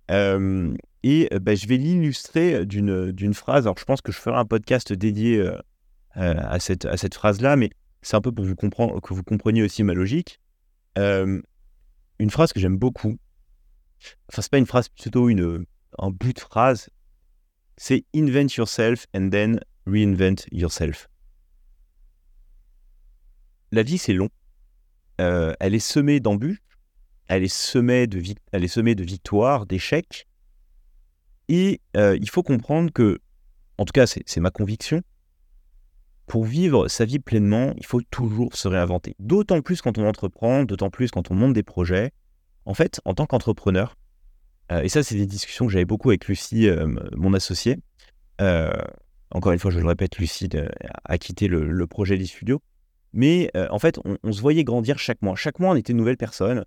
[0.09, 3.67] et bah, je vais l'illustrer d'une phrase.
[3.67, 5.45] Alors je pense que je ferai un podcast dédié
[6.15, 7.71] à cette, phrase-là, mais
[8.03, 10.41] c'est un peu pour que vous compreniez aussi ma logique.
[10.97, 11.43] une
[12.31, 13.19] phrase que j'aime beaucoup.
[14.29, 16.89] Enfin, c'est pas une phrase, plutôt un bout de phrase.
[17.83, 21.09] C'est invent yourself and then reinvent yourself.
[23.73, 24.29] La vie, c'est long.
[25.19, 26.59] Euh, elle est semée d'embûches,
[27.27, 30.29] elle est semée de, elle est semée de victoires, d'échecs.
[31.49, 33.19] Et euh, il faut comprendre que,
[33.79, 35.01] en tout cas, c'est ma conviction,
[36.27, 39.17] pour vivre sa vie pleinement, il faut toujours se réinventer.
[39.21, 42.13] D'autant plus quand on entreprend, d'autant plus quand on monte des projets.
[42.67, 43.97] En fait, en tant qu'entrepreneur,
[44.71, 47.79] et ça, c'est des discussions que j'avais beaucoup avec Lucie, euh, mon associé.
[48.41, 48.71] Euh,
[49.31, 50.49] encore une fois, je le répète, Lucie
[51.05, 52.61] a quitté le, projet des studios.
[53.13, 55.37] Mais en fait, on, se voyait grandir chaque mois.
[55.37, 56.65] Chaque mois, on était une nouvelle personne.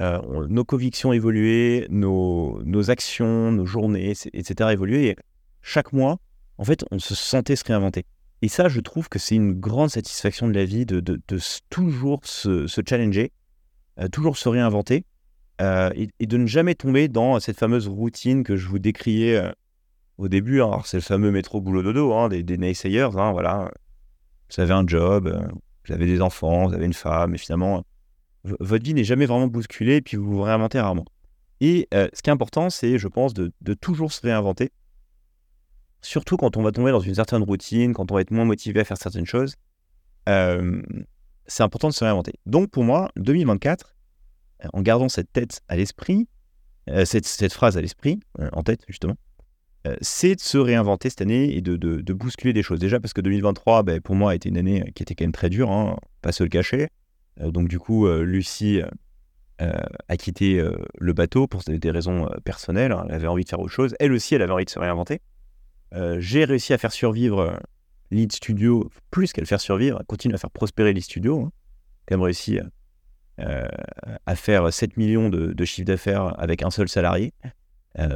[0.00, 4.70] nos convictions évoluaient, nos, actions, nos journées, etc.
[4.72, 5.06] évoluaient.
[5.08, 5.16] Et
[5.62, 6.18] chaque mois,
[6.58, 8.04] en fait, on se sentait se réinventer.
[8.42, 11.00] Et ça, je trouve que c'est une grande satisfaction de la vie de,
[11.68, 13.32] toujours se, challenger,
[13.98, 15.04] euh, toujours se réinventer
[15.60, 19.52] euh, et, de ne jamais tomber dans cette fameuse routine que je vous décriais euh,
[20.18, 20.56] au début.
[20.56, 23.16] Alors, c'est le fameux métro boulot dodo hein, des, des, naysayers.
[23.16, 23.70] Hein, voilà.
[24.54, 25.32] Vous avez un job,
[25.86, 27.84] vous avez des enfants, vous avez une femme, et finalement,
[28.44, 31.04] votre vie n'est jamais vraiment bousculée et puis vous vous réinventez rarement.
[31.60, 34.72] Et ce qui est important, c'est, je pense, de toujours se réinventer
[36.02, 38.80] surtout quand on va tomber dans une certaine routine, quand on va être moins motivé
[38.80, 39.56] à faire certaines choses,
[40.28, 40.82] euh,
[41.46, 42.34] c'est important de se réinventer.
[42.46, 43.99] Donc pour moi, 2024, euh,
[44.72, 46.28] en gardant cette tête à l'esprit,
[46.88, 48.20] euh, cette, phrase à l'esprit,
[48.52, 49.14] en tête justement,
[50.02, 52.78] c'est de se réinventer cette année et de, bousculer des choses.
[52.78, 55.32] Déjà parce que 2023, ben, pour moi, a été une année qui était quand même
[55.32, 56.88] très dure, hein, pas se le cacher.
[57.40, 58.82] donc du coup, Lucie
[59.58, 60.62] a quitté
[60.98, 62.92] le bateau pour des raisons personnelles.
[62.92, 63.06] Hein.
[63.08, 63.94] elle avait envie de faire autre chose.
[64.00, 65.20] Elle aussi, elle avait envie de se réinventer.
[65.94, 67.56] Euh, j'ai réussi à faire survivre euh,
[68.10, 71.40] Lead Studio, plus qu'à le faire survivre, à continuer à faire prospérer Lead Studio.
[71.40, 71.52] Hein.
[72.06, 72.64] Quand même réussi euh,
[74.26, 77.32] à faire 7 millions de, de chiffre d'affaires avec un seul salarié.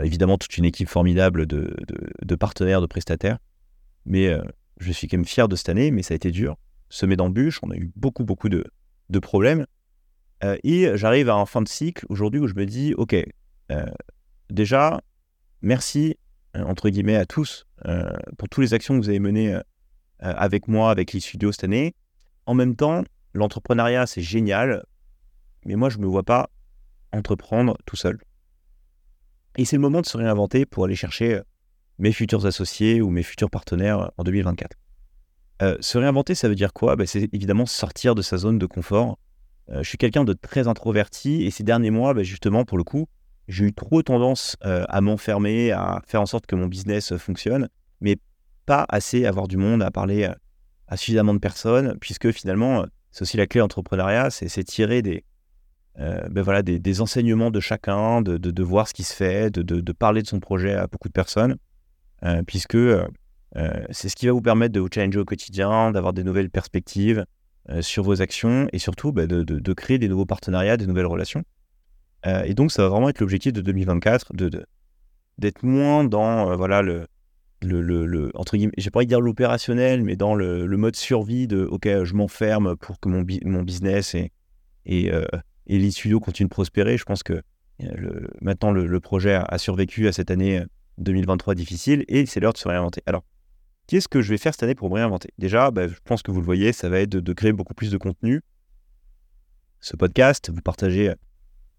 [0.02, 3.38] évidemment, toute une équipe formidable de, partenaires, de prestataires.
[4.06, 4.30] Mais
[4.78, 6.56] je suis quand même fier de cette année, mais ça a été dur.
[6.88, 8.64] Semé d'embûches, on a eu beaucoup, beaucoup de,
[9.20, 9.66] problèmes.
[10.62, 13.16] et j'arrive à un fin de cycle aujourd'hui où je me dis, OK,
[14.50, 15.00] déjà,
[15.62, 16.16] merci
[16.56, 19.60] euh, entre guillemets, à tous euh, pour toutes les actions que vous avez menées euh,
[20.20, 21.94] avec moi, avec les studios cette année.
[22.46, 24.84] En même temps, l'entrepreneuriat, c'est génial,
[25.64, 26.50] mais moi, je ne me vois pas
[27.12, 28.18] entreprendre tout seul.
[29.56, 31.40] Et c'est le moment de se réinventer pour aller chercher
[31.98, 34.76] mes futurs associés ou mes futurs partenaires en 2024.
[35.80, 36.96] se réinventer, ça veut dire quoi?
[36.96, 39.18] Ben, C'est évidemment sortir de sa zone de confort.
[39.70, 43.06] je suis quelqu'un de très introverti et ces derniers mois, ben, justement, pour le coup,
[43.48, 47.18] j'ai eu trop tendance euh, à m'enfermer, à faire en sorte que mon business euh,
[47.18, 47.68] fonctionne,
[48.00, 48.16] mais
[48.66, 50.34] pas assez à avoir du monde, à parler euh,
[50.88, 55.24] à suffisamment de personnes, puisque finalement, c'est aussi la clé entrepreneuriat, c'est tirer des,
[55.96, 59.92] ben voilà, des, enseignements de chacun, de, de, voir ce qui se fait, de, de,
[59.92, 61.56] parler de son projet à beaucoup de personnes,
[62.46, 62.78] puisque
[63.90, 67.24] c'est ce qui va vous permettre de vous challenger au quotidien, d'avoir des nouvelles perspectives
[67.80, 71.44] sur vos actions et surtout ben, de, créer des nouveaux partenariats, des nouvelles relations.
[72.26, 74.66] Euh, et donc, ça va vraiment être l'objectif de 2024, de,
[75.38, 77.06] d'être moins dans euh, voilà le,
[77.60, 81.46] le, le, entre guillemets, j'ai pas envie de dire l'opérationnel, mais dans le, mode survie
[81.46, 85.26] de OK, je m'enferme pour que mon, mon business et, euh,
[85.66, 86.96] et les studios continuent de prospérer.
[86.96, 87.42] Je pense que
[88.40, 90.62] maintenant le, projet a, survécu à cette année
[90.98, 93.02] 2023 difficile et c'est l'heure de se réinventer.
[93.06, 93.24] Alors,
[93.86, 95.30] qu'est-ce que je vais faire cette année pour me réinventer?
[95.38, 97.90] Déjà, bah, je pense que vous le voyez, ça va être de, créer beaucoup plus
[97.90, 98.42] de contenu.
[99.80, 101.12] Ce podcast, vous partagez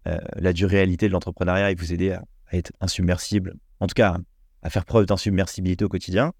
[0.06, 2.22] euh, la dure réalité de l'entrepreneuriat et vous aider à,
[2.52, 4.18] être insubmersible, en tout cas
[4.62, 6.32] à faire preuve d'insubmersibilité au quotidien.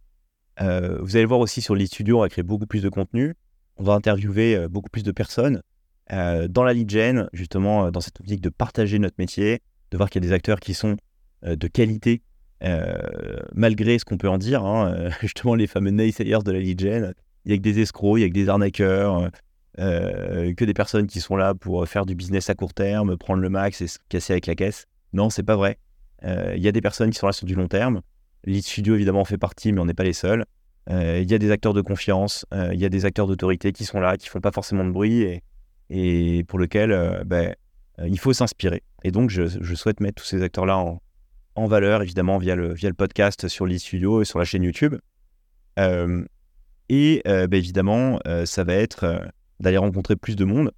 [0.60, 3.34] Euh, vous allez voir aussi sur les studios, on va créer beaucoup plus de contenu.
[3.76, 5.62] On va interviewer euh, beaucoup plus de personnes.
[6.10, 10.22] Dans la lead gen, justement, dans cette optique de partager notre métier, de voir qu'il
[10.22, 10.96] y a des acteurs qui sont
[11.42, 12.22] de qualité,
[13.54, 14.64] malgré ce qu'on peut en dire.
[14.64, 17.14] Hein, justement, les fameux naysayers de la lead gen.
[17.44, 19.30] Il y a que des escrocs, il y a que des arnaqueurs,
[19.78, 23.42] euh, que des personnes qui sont là pour faire du business à court terme, prendre
[23.42, 24.86] le max et se casser avec la caisse.
[25.12, 25.78] Non, c'est pas vrai.
[26.24, 28.00] Euh, il y a des personnes qui sont là sur du long terme.
[28.44, 30.46] Lead Studio, évidemment, en fait partie, mais on n'est pas les seuls.
[30.88, 33.84] Euh, il y a des acteurs de confiance, il y a des acteurs d'autorité qui
[33.84, 35.42] sont là, qui font pas forcément de bruit et,
[35.90, 37.54] et pour lesquels ben,
[38.04, 38.82] il faut s'inspirer.
[39.04, 40.76] Et donc, je, souhaite mettre tous ces acteurs-là
[41.54, 44.96] en, valeur, évidemment, via le, podcast sur Lead Studio et sur la chaîne YouTube.
[45.78, 49.20] et ben, évidemment, ça va être
[49.60, 50.72] d'aller rencontrer plus de monde.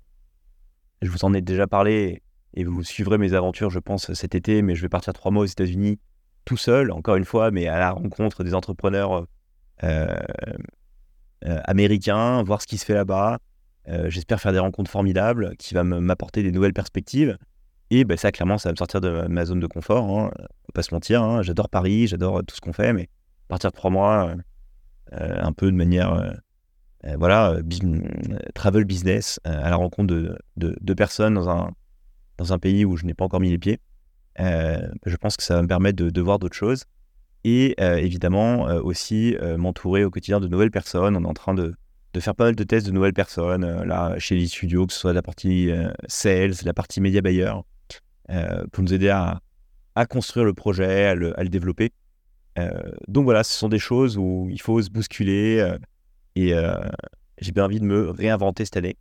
[1.03, 2.23] Je vous en ai déjà parlé
[2.55, 5.43] et vous suivrez mes aventures, je pense, cet été, mais je vais partir trois mois
[5.43, 5.99] aux États-Unis
[6.45, 9.27] tout seul, encore une fois, mais à la rencontre des entrepreneurs
[9.85, 10.17] euh,
[11.45, 13.39] euh, américains, voir ce qui se fait là-bas.
[13.89, 17.39] Euh, j'espère faire des rencontres formidables qui vont m'apporter des nouvelles perspectives.
[17.91, 20.05] Et ben, ça, clairement, ça va me sortir de ma zone de confort.
[20.05, 20.31] Hein.
[20.75, 21.23] Pas se mentir.
[21.23, 21.43] Hein.
[21.43, 24.35] J'adore Paris, j'adore tout ce qu'on fait, mais à partir de trois mois,
[25.11, 26.35] un peu de manière
[27.17, 27.57] voilà,
[28.55, 31.71] travel business à la rencontre de, de, personnes dans un,
[32.37, 33.79] dans un pays où je n'ai pas encore mis les pieds.
[34.39, 36.85] je pense que ça va me permettre de, de voir d'autres choses
[37.45, 41.17] et évidemment aussi m'entourer au quotidien de nouvelles personnes.
[41.17, 41.75] On est en train de,
[42.15, 45.01] de faire pas mal de tests de nouvelles personnes là chez les studios, que ce
[45.01, 45.71] soit la partie
[46.07, 47.53] sales, la partie média buyer,
[48.73, 49.41] pour nous aider à,
[49.95, 51.93] à, construire le projet, à le, développer.
[53.09, 55.77] donc voilà, ce sont des choses où il faut se bousculer
[56.35, 56.55] et
[57.41, 58.97] j'ai bien envie de me réinventer cette année.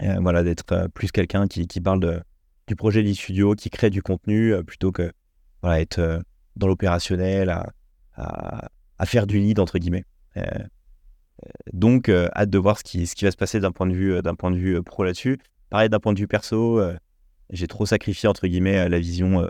[0.00, 2.22] voilà, d'être plus quelqu'un qui, qui, parle
[2.68, 5.12] du projet du studio, qui crée du contenu plutôt que
[5.62, 6.22] voilà, être
[6.54, 7.72] dans l'opérationnel, à,
[8.16, 10.04] à, faire du lead, entre guillemets.
[11.44, 13.94] Euh, euh, donc, euh, hâte de voir ce qui, va se passer d'un point de
[13.94, 15.38] vue, d'un point de vue pro là-dessus.
[15.70, 16.80] Pareil, d'un point de vue perso,
[17.50, 19.48] j'ai trop sacrifié, entre guillemets, la vision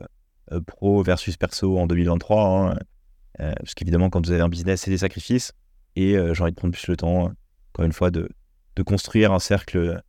[0.66, 2.42] pro versus perso en 2023.
[2.42, 2.78] Hein,
[3.36, 5.52] parce qu'évidemment, quand vous avez un business, c'est des sacrifices.
[5.94, 7.32] Et j'ai envie de prendre plus le temps,
[7.72, 8.30] encore une fois, de,
[8.76, 10.00] de construire un cercle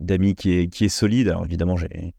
[0.00, 1.28] d'amis qui est, solide.
[1.28, 2.12] Alors évidemment, j'ai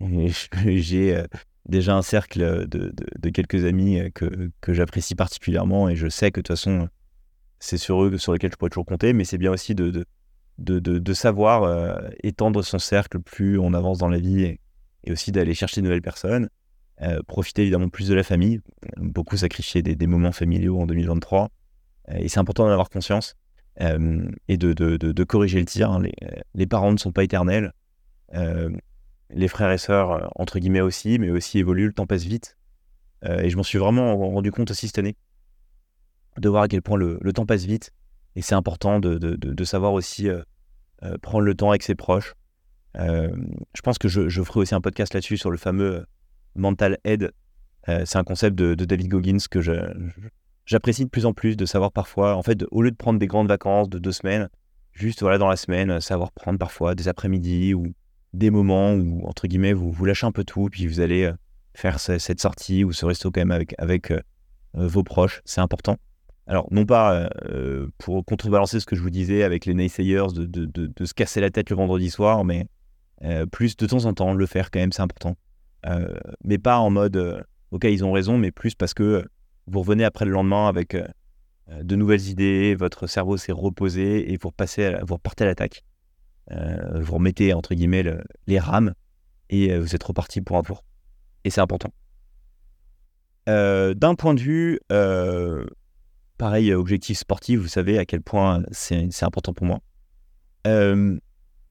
[1.68, 6.40] déjà un cercle de, quelques amis euh, que, que j'apprécie particulièrement et je sais que
[6.40, 6.88] de toute façon,
[7.60, 10.04] c'est sur eux sur lesquels je pourrais toujours compter, mais c'est bien aussi de,
[10.58, 14.60] de, de savoir euh, étendre son cercle plus on avance dans la vie et,
[15.10, 16.50] aussi d'aller chercher de nouvelles personnes.
[17.00, 18.60] Euh, profiter évidemment plus de la famille,
[18.96, 21.48] beaucoup sacrifier des, moments familiaux en 2023.
[22.12, 23.36] et c'est important d'en avoir conscience
[23.80, 25.90] et de, de, corriger le tir.
[25.92, 26.02] Hein.
[26.02, 26.12] Les,
[26.54, 27.72] les, parents ne sont pas éternels
[29.30, 32.56] les frères et sœurs, euh, entre guillemets aussi, mais aussi évoluent, le temps passe vite.
[33.24, 35.16] Euh, et je m'en suis vraiment rendu compte aussi cette année,
[36.38, 37.90] de voir à quel point le, temps passe vite.
[38.36, 40.42] Et c'est important de, de, savoir aussi euh,
[41.22, 42.34] prendre le temps avec ses proches.
[42.94, 46.06] je pense que je, ferai aussi un podcast là-dessus sur le fameux
[46.54, 47.32] mental aid.
[47.86, 49.60] c'est un concept de, David Goggins que
[50.66, 53.26] j'apprécie de plus en plus, de savoir parfois, en fait, au lieu de prendre des
[53.26, 54.48] grandes vacances de deux semaines,
[54.92, 57.92] juste voilà dans la semaine, savoir prendre parfois des après-midi ou
[58.32, 61.32] des moments où, entre guillemets, vous, vous lâchez un peu tout, puis vous allez euh,
[61.74, 64.20] faire cette sortie ou ce resto quand même avec, avec euh,
[64.76, 65.40] euh, vos proches.
[65.44, 65.96] C'est important.
[66.48, 67.28] Alors, non pas
[67.98, 71.50] pour contrebalancer ce que je vous disais avec les naysayers de, de, se casser la
[71.50, 72.66] tête le vendredi soir, mais
[73.52, 75.36] plus de temps en temps, le faire quand même, c'est important.
[76.42, 79.28] mais pas en mode, ok, ils ont raison, mais plus parce que
[79.66, 80.96] vous revenez après le lendemain avec
[81.68, 85.84] de nouvelles idées, votre cerveau s'est reposé et vous, repassez vous repartez à l'attaque.
[86.50, 88.04] Euh, vous remettez entre guillemets
[88.46, 88.94] les rames
[89.50, 90.84] et euh, vous êtes reparti pour un tour.
[91.44, 91.92] Et c'est important.
[93.48, 94.80] Euh, d'un point de vue,
[96.38, 99.80] pareil, objectif sportif, vous savez à quel point c'est important pour moi.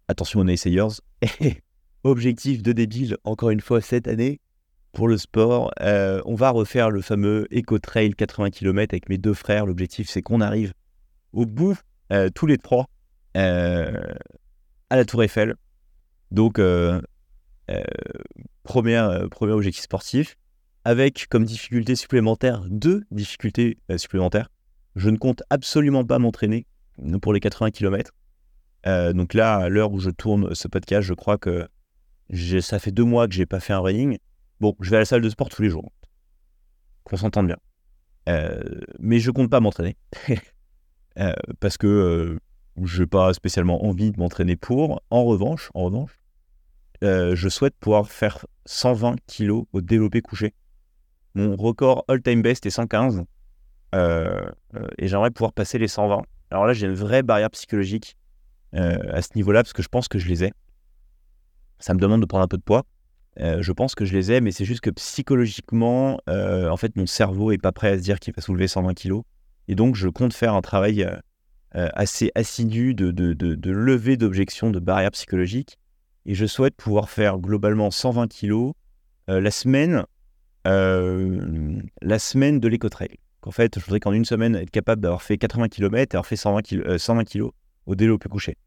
[0.08, 1.01] attention aux essayers.
[2.03, 4.39] objectif de débile, encore une fois, cette année,
[4.91, 9.34] pour le sport, on va refaire le fameux Eco Trail 80 km avec mes deux
[9.34, 9.65] frères.
[9.65, 10.73] L'objectif, c'est qu'on arrive
[11.34, 11.77] au bout,
[12.36, 12.88] tous les trois,
[14.89, 15.56] à la Tour Eiffel.
[16.32, 17.01] Donc, euh,
[17.69, 20.36] euh, euh, premier, objectif sportif,
[20.84, 24.49] avec comme difficulté supplémentaire deux difficultés supplémentaires.
[24.98, 26.66] Je ne compte absolument pas m'entraîner
[27.22, 28.12] pour les 80 km.
[29.14, 31.68] donc là, à l'heure où je tourne ce podcast, je crois que
[32.62, 34.18] ça fait deux mois que j'ai pas fait un running.
[34.60, 35.92] Bon, je vais à la salle de sport tous les jours.
[37.04, 37.58] Qu'on s'entende bien.
[39.00, 39.96] mais je compte pas m'entraîner.
[41.60, 42.40] parce que
[42.84, 45.02] je n'ai pas spécialement envie de m'entraîner pour.
[45.10, 46.20] En revanche, en revanche,
[47.04, 50.54] euh, je souhaite pouvoir faire 120 kg au développé couché.
[51.36, 53.24] Mon record all-time best est 115 euh, euh,
[53.93, 56.21] et j'aimerais pouvoir passer les 120.
[56.52, 58.17] Alors là, j'ai une vraie barrière psychologique
[58.73, 60.54] à ce niveau-là parce que je pense que je les ai.
[61.80, 62.84] Ça me demande de prendre un peu de poids.
[63.38, 67.52] je pense que je les ai, mais c'est juste que psychologiquement, en fait, mon cerveau
[67.52, 69.21] est pas prêt à se dire qu'il va soulever 120 kg.
[69.67, 71.08] Et donc, je compte faire un travail
[71.76, 75.78] euh, assez assidu de, de, de, levée d'objections, de barrières psychologiques.
[76.26, 78.74] Et je souhaite pouvoir faire globalement 120 kilos
[79.30, 80.05] euh, la semaine,
[80.66, 83.18] euh, la semaine de l'éco-trail.
[83.48, 86.26] En fait, je voudrais qu'en une semaine, être capable d'avoir fait 80 km et avoir
[86.26, 87.52] fait 120 kilos, 120 kilos
[87.86, 88.58] au développé couché.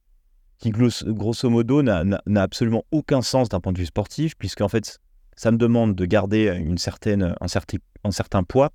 [0.58, 4.98] Qui, grosso modo, n'a absolument aucun sens d'un point de vue sportif, puisque en fait,
[5.36, 8.72] ça me demande de garder une certaine, un, certain, un certain poids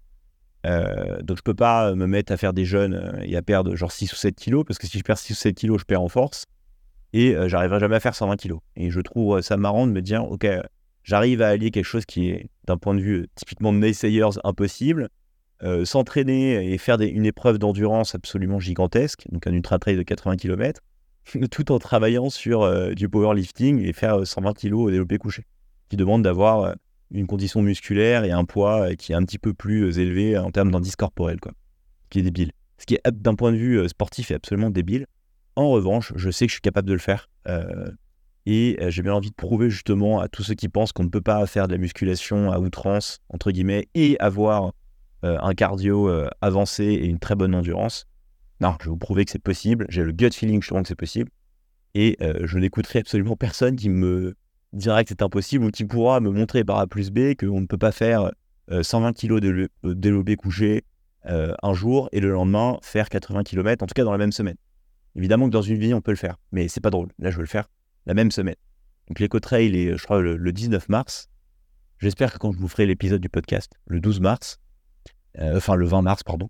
[0.65, 3.75] euh, donc je peux pas me mettre à faire des jeunes euh, et à perdre
[3.75, 5.85] genre 6 ou 7 kilos, parce que si je perds 6 ou 7 kilos, je
[5.85, 6.45] perds en force,
[7.13, 8.59] et euh, j'arriverai jamais à faire 120 kilos.
[8.75, 10.47] Et je trouve ça marrant de me dire, ok,
[11.03, 15.09] j'arrive à allier quelque chose qui est, d'un point de vue typiquement de naysayers, impossible,
[15.83, 20.81] s'entraîner et faire une épreuve d'endurance absolument gigantesque, donc un ultra trail de 80 km,
[21.51, 25.45] tout en travaillant sur euh, du powerlifting et faire 120 kg au développé couché,
[25.89, 26.75] qui demande d'avoir
[27.11, 30.71] une condition musculaire et un poids qui est un petit peu plus élevé en termes
[30.71, 31.53] d'indice corporel, quoi,
[32.09, 32.51] qui est débile.
[32.77, 35.05] Ce qui est d'un point de vue sportif est absolument débile.
[35.55, 37.29] En revanche, je sais que je suis capable de le faire.
[38.45, 41.21] et j'ai bien envie de prouver justement à tous ceux qui pensent qu'on ne peut
[41.21, 44.73] pas faire de la musculation à outrance, entre guillemets, et avoir
[45.25, 46.09] un cardio
[46.41, 48.05] avancé et une très bonne endurance.
[48.61, 49.85] Non, je vais vous prouver que c'est possible.
[49.89, 51.29] J'ai le gut feeling justement que c'est possible.
[51.93, 54.35] Et je n'écouterai absolument personne qui me
[54.73, 57.65] dira que c'est impossible ou qui pourra me montrer par A plus B qu'on ne
[57.65, 58.31] peut pas faire
[58.69, 60.83] 120 kg de développé couché
[61.23, 64.57] un jour et le lendemain faire 80 km, en tout cas dans la même semaine.
[65.15, 67.09] Évidemment que dans une vie, on peut le faire, mais c'est pas drôle.
[67.19, 67.69] Là, je veux le faire
[68.05, 68.55] la même semaine.
[69.07, 71.29] Donc, l'éco-trail est, je crois, le, 19 mars.
[71.99, 74.59] J'espère que quand je vous ferai l'épisode du podcast, le 12 mars,
[75.39, 76.49] enfin le 20 mars, pardon,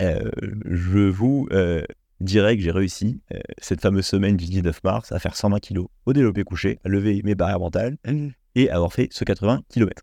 [0.00, 0.30] euh,
[0.64, 1.82] je vous euh,
[2.20, 5.80] dirai que j'ai réussi euh, cette fameuse semaine du 19 mars à faire 120 kg
[6.06, 7.96] au développé couché, à lever mes barrières mentales
[8.54, 10.02] et à avoir fait ce 80 km.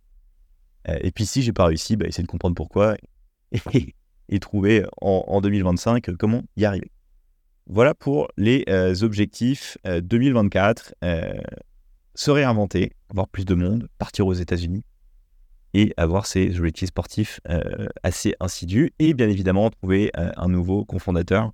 [0.88, 2.96] et puis si j'ai pas réussi, bah, essayer de comprendre pourquoi
[3.52, 6.92] et, trouver en, 2025 comment y arriver.
[7.68, 8.66] Voilà pour les
[9.02, 10.94] objectifs 2024.
[12.16, 14.84] se réinventer, avoir plus de monde, partir aux États-Unis,
[15.76, 18.94] et avoir ces objectifs sportifs euh, assez insidus.
[18.98, 21.52] Et bien évidemment, trouver euh, un nouveau cofondateur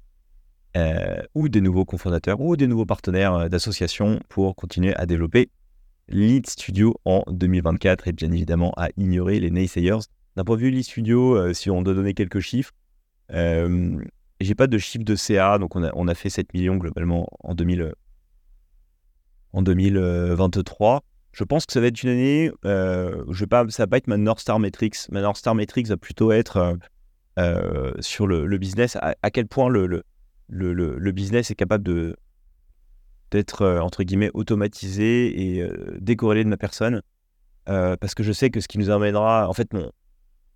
[0.78, 5.50] euh, ou des nouveaux cofondateurs ou des nouveaux partenaires d'association pour continuer à développer
[6.08, 9.98] Lead Studio en 2024 et bien évidemment à ignorer les naysayers.
[10.36, 12.74] D'un point de vue Lead Studio, si on doit donner quelques chiffres,
[13.30, 17.28] j'ai pas de chiffre de CA, donc on a, on a fait 7 millions globalement
[17.40, 17.94] en, 2000,
[19.54, 21.04] en 2023.
[21.34, 24.18] Je pense que ça va être une année, euh, je ça va pas être ma
[24.18, 25.10] North Star Metrics.
[25.12, 26.76] Ma North Star Metrics va plutôt être euh,
[27.40, 30.04] euh, sur le, business, à, quel point le,
[31.12, 32.16] business est capable
[33.32, 35.70] d'être entre guillemets automatisé et
[36.00, 37.02] décorrélé de ma personne.
[37.66, 39.70] parce que je sais que ce qui nous amènera, en fait,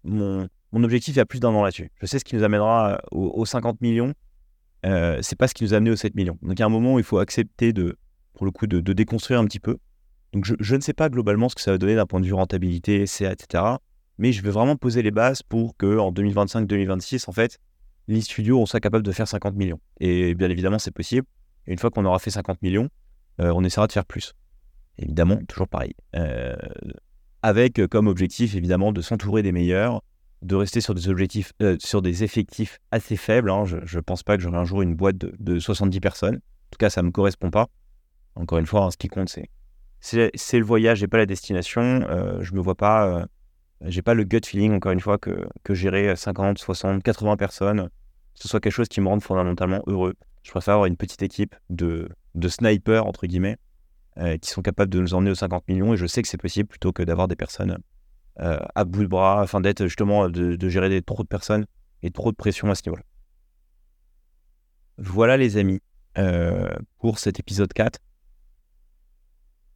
[0.04, 1.90] mon, objectif, il y a plus d'un an là-dessus.
[2.02, 4.14] Je sais ce qui nous amènera aux, 50 millions.
[4.84, 6.38] c'est pas ce qui nous a aux 7 millions.
[6.42, 7.98] Donc, il y a un moment où il faut accepter de,
[8.34, 9.78] pour le coup, de déconstruire un petit peu
[10.36, 12.34] donc je, ne sais pas globalement ce que ça va donner d'un point de vue
[12.34, 13.64] rentabilité, CA, etc.
[14.18, 17.58] Mais je vais vraiment poser les bases pour qu'en 2025-2026, en fait,
[18.10, 19.80] l'e-studio, on soit capable de faire 50 millions.
[20.02, 21.26] Et bien évidemment, c'est possible.
[21.68, 22.90] Et une fois qu'on aura fait 50 millions,
[23.40, 24.34] euh, on essaiera de faire plus.
[24.98, 25.94] Évidemment, toujours pareil.
[26.18, 26.54] Euh,
[27.42, 30.02] avec comme objectif, évidemment, de s'entourer des meilleurs,
[30.42, 33.50] de rester sur des objectifs, euh, sur des effectifs assez faibles.
[33.50, 33.64] Hein.
[33.64, 36.36] Je ne pense pas que j'aurai un jour une boîte de, 70 personnes.
[36.36, 37.68] En tout cas, ça ne me correspond pas.
[38.36, 39.50] Encore une fois, hein, ce qui compte, c'est
[40.06, 41.82] c'est le voyage et pas la destination.
[41.82, 43.26] Euh, je me vois pas, euh,
[43.82, 47.90] j'ai pas le gut feeling, encore une fois, que, que gérer 50, 60, 80 personnes,
[48.36, 50.14] ce soit quelque chose qui me rende fondamentalement heureux.
[50.44, 53.58] Je préfère avoir une petite équipe de, de snipers, entre guillemets,
[54.18, 56.38] euh, qui sont capables de nous emmener aux 50 millions, et je sais que c'est
[56.38, 57.78] possible plutôt que d'avoir des personnes
[58.38, 61.66] à bout de bras, afin d'être justement, de, gérer des, trop de personnes
[62.04, 63.04] et trop de pression à ce niveau-là.
[64.98, 65.82] Voilà les amis,
[67.00, 68.02] pour cet épisode 4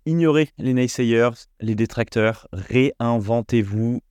[0.09, 1.29] ignorez les naysayers,
[1.61, 4.01] les détracteurs, réinventez-vous,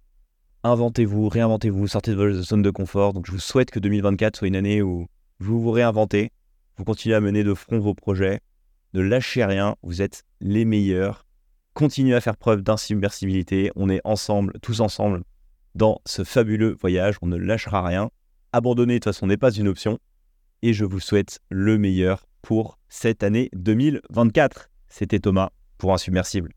[0.63, 3.13] inventez-vous, réinventez-vous, sortez de votre zone de confort.
[3.13, 5.09] Donc je vous souhaite que 2024 soit une année où
[5.41, 6.31] vous vous réinventez,
[6.77, 8.41] vous continuez à mener de front vos projets,
[8.95, 11.27] ne lâchez rien, vous êtes les meilleurs.
[11.75, 15.23] Continuez à faire preuve d'insubmersibilité, on est ensemble, tous ensemble,
[15.75, 18.11] dans ce fabuleux voyage, on ne lâchera rien.
[18.53, 19.99] Abandonner de toute façon n'est pas une option.
[20.63, 24.71] Et je vous souhaite le meilleur pour cette année 2024.
[24.89, 26.53] C'était Thomas pour un submersible.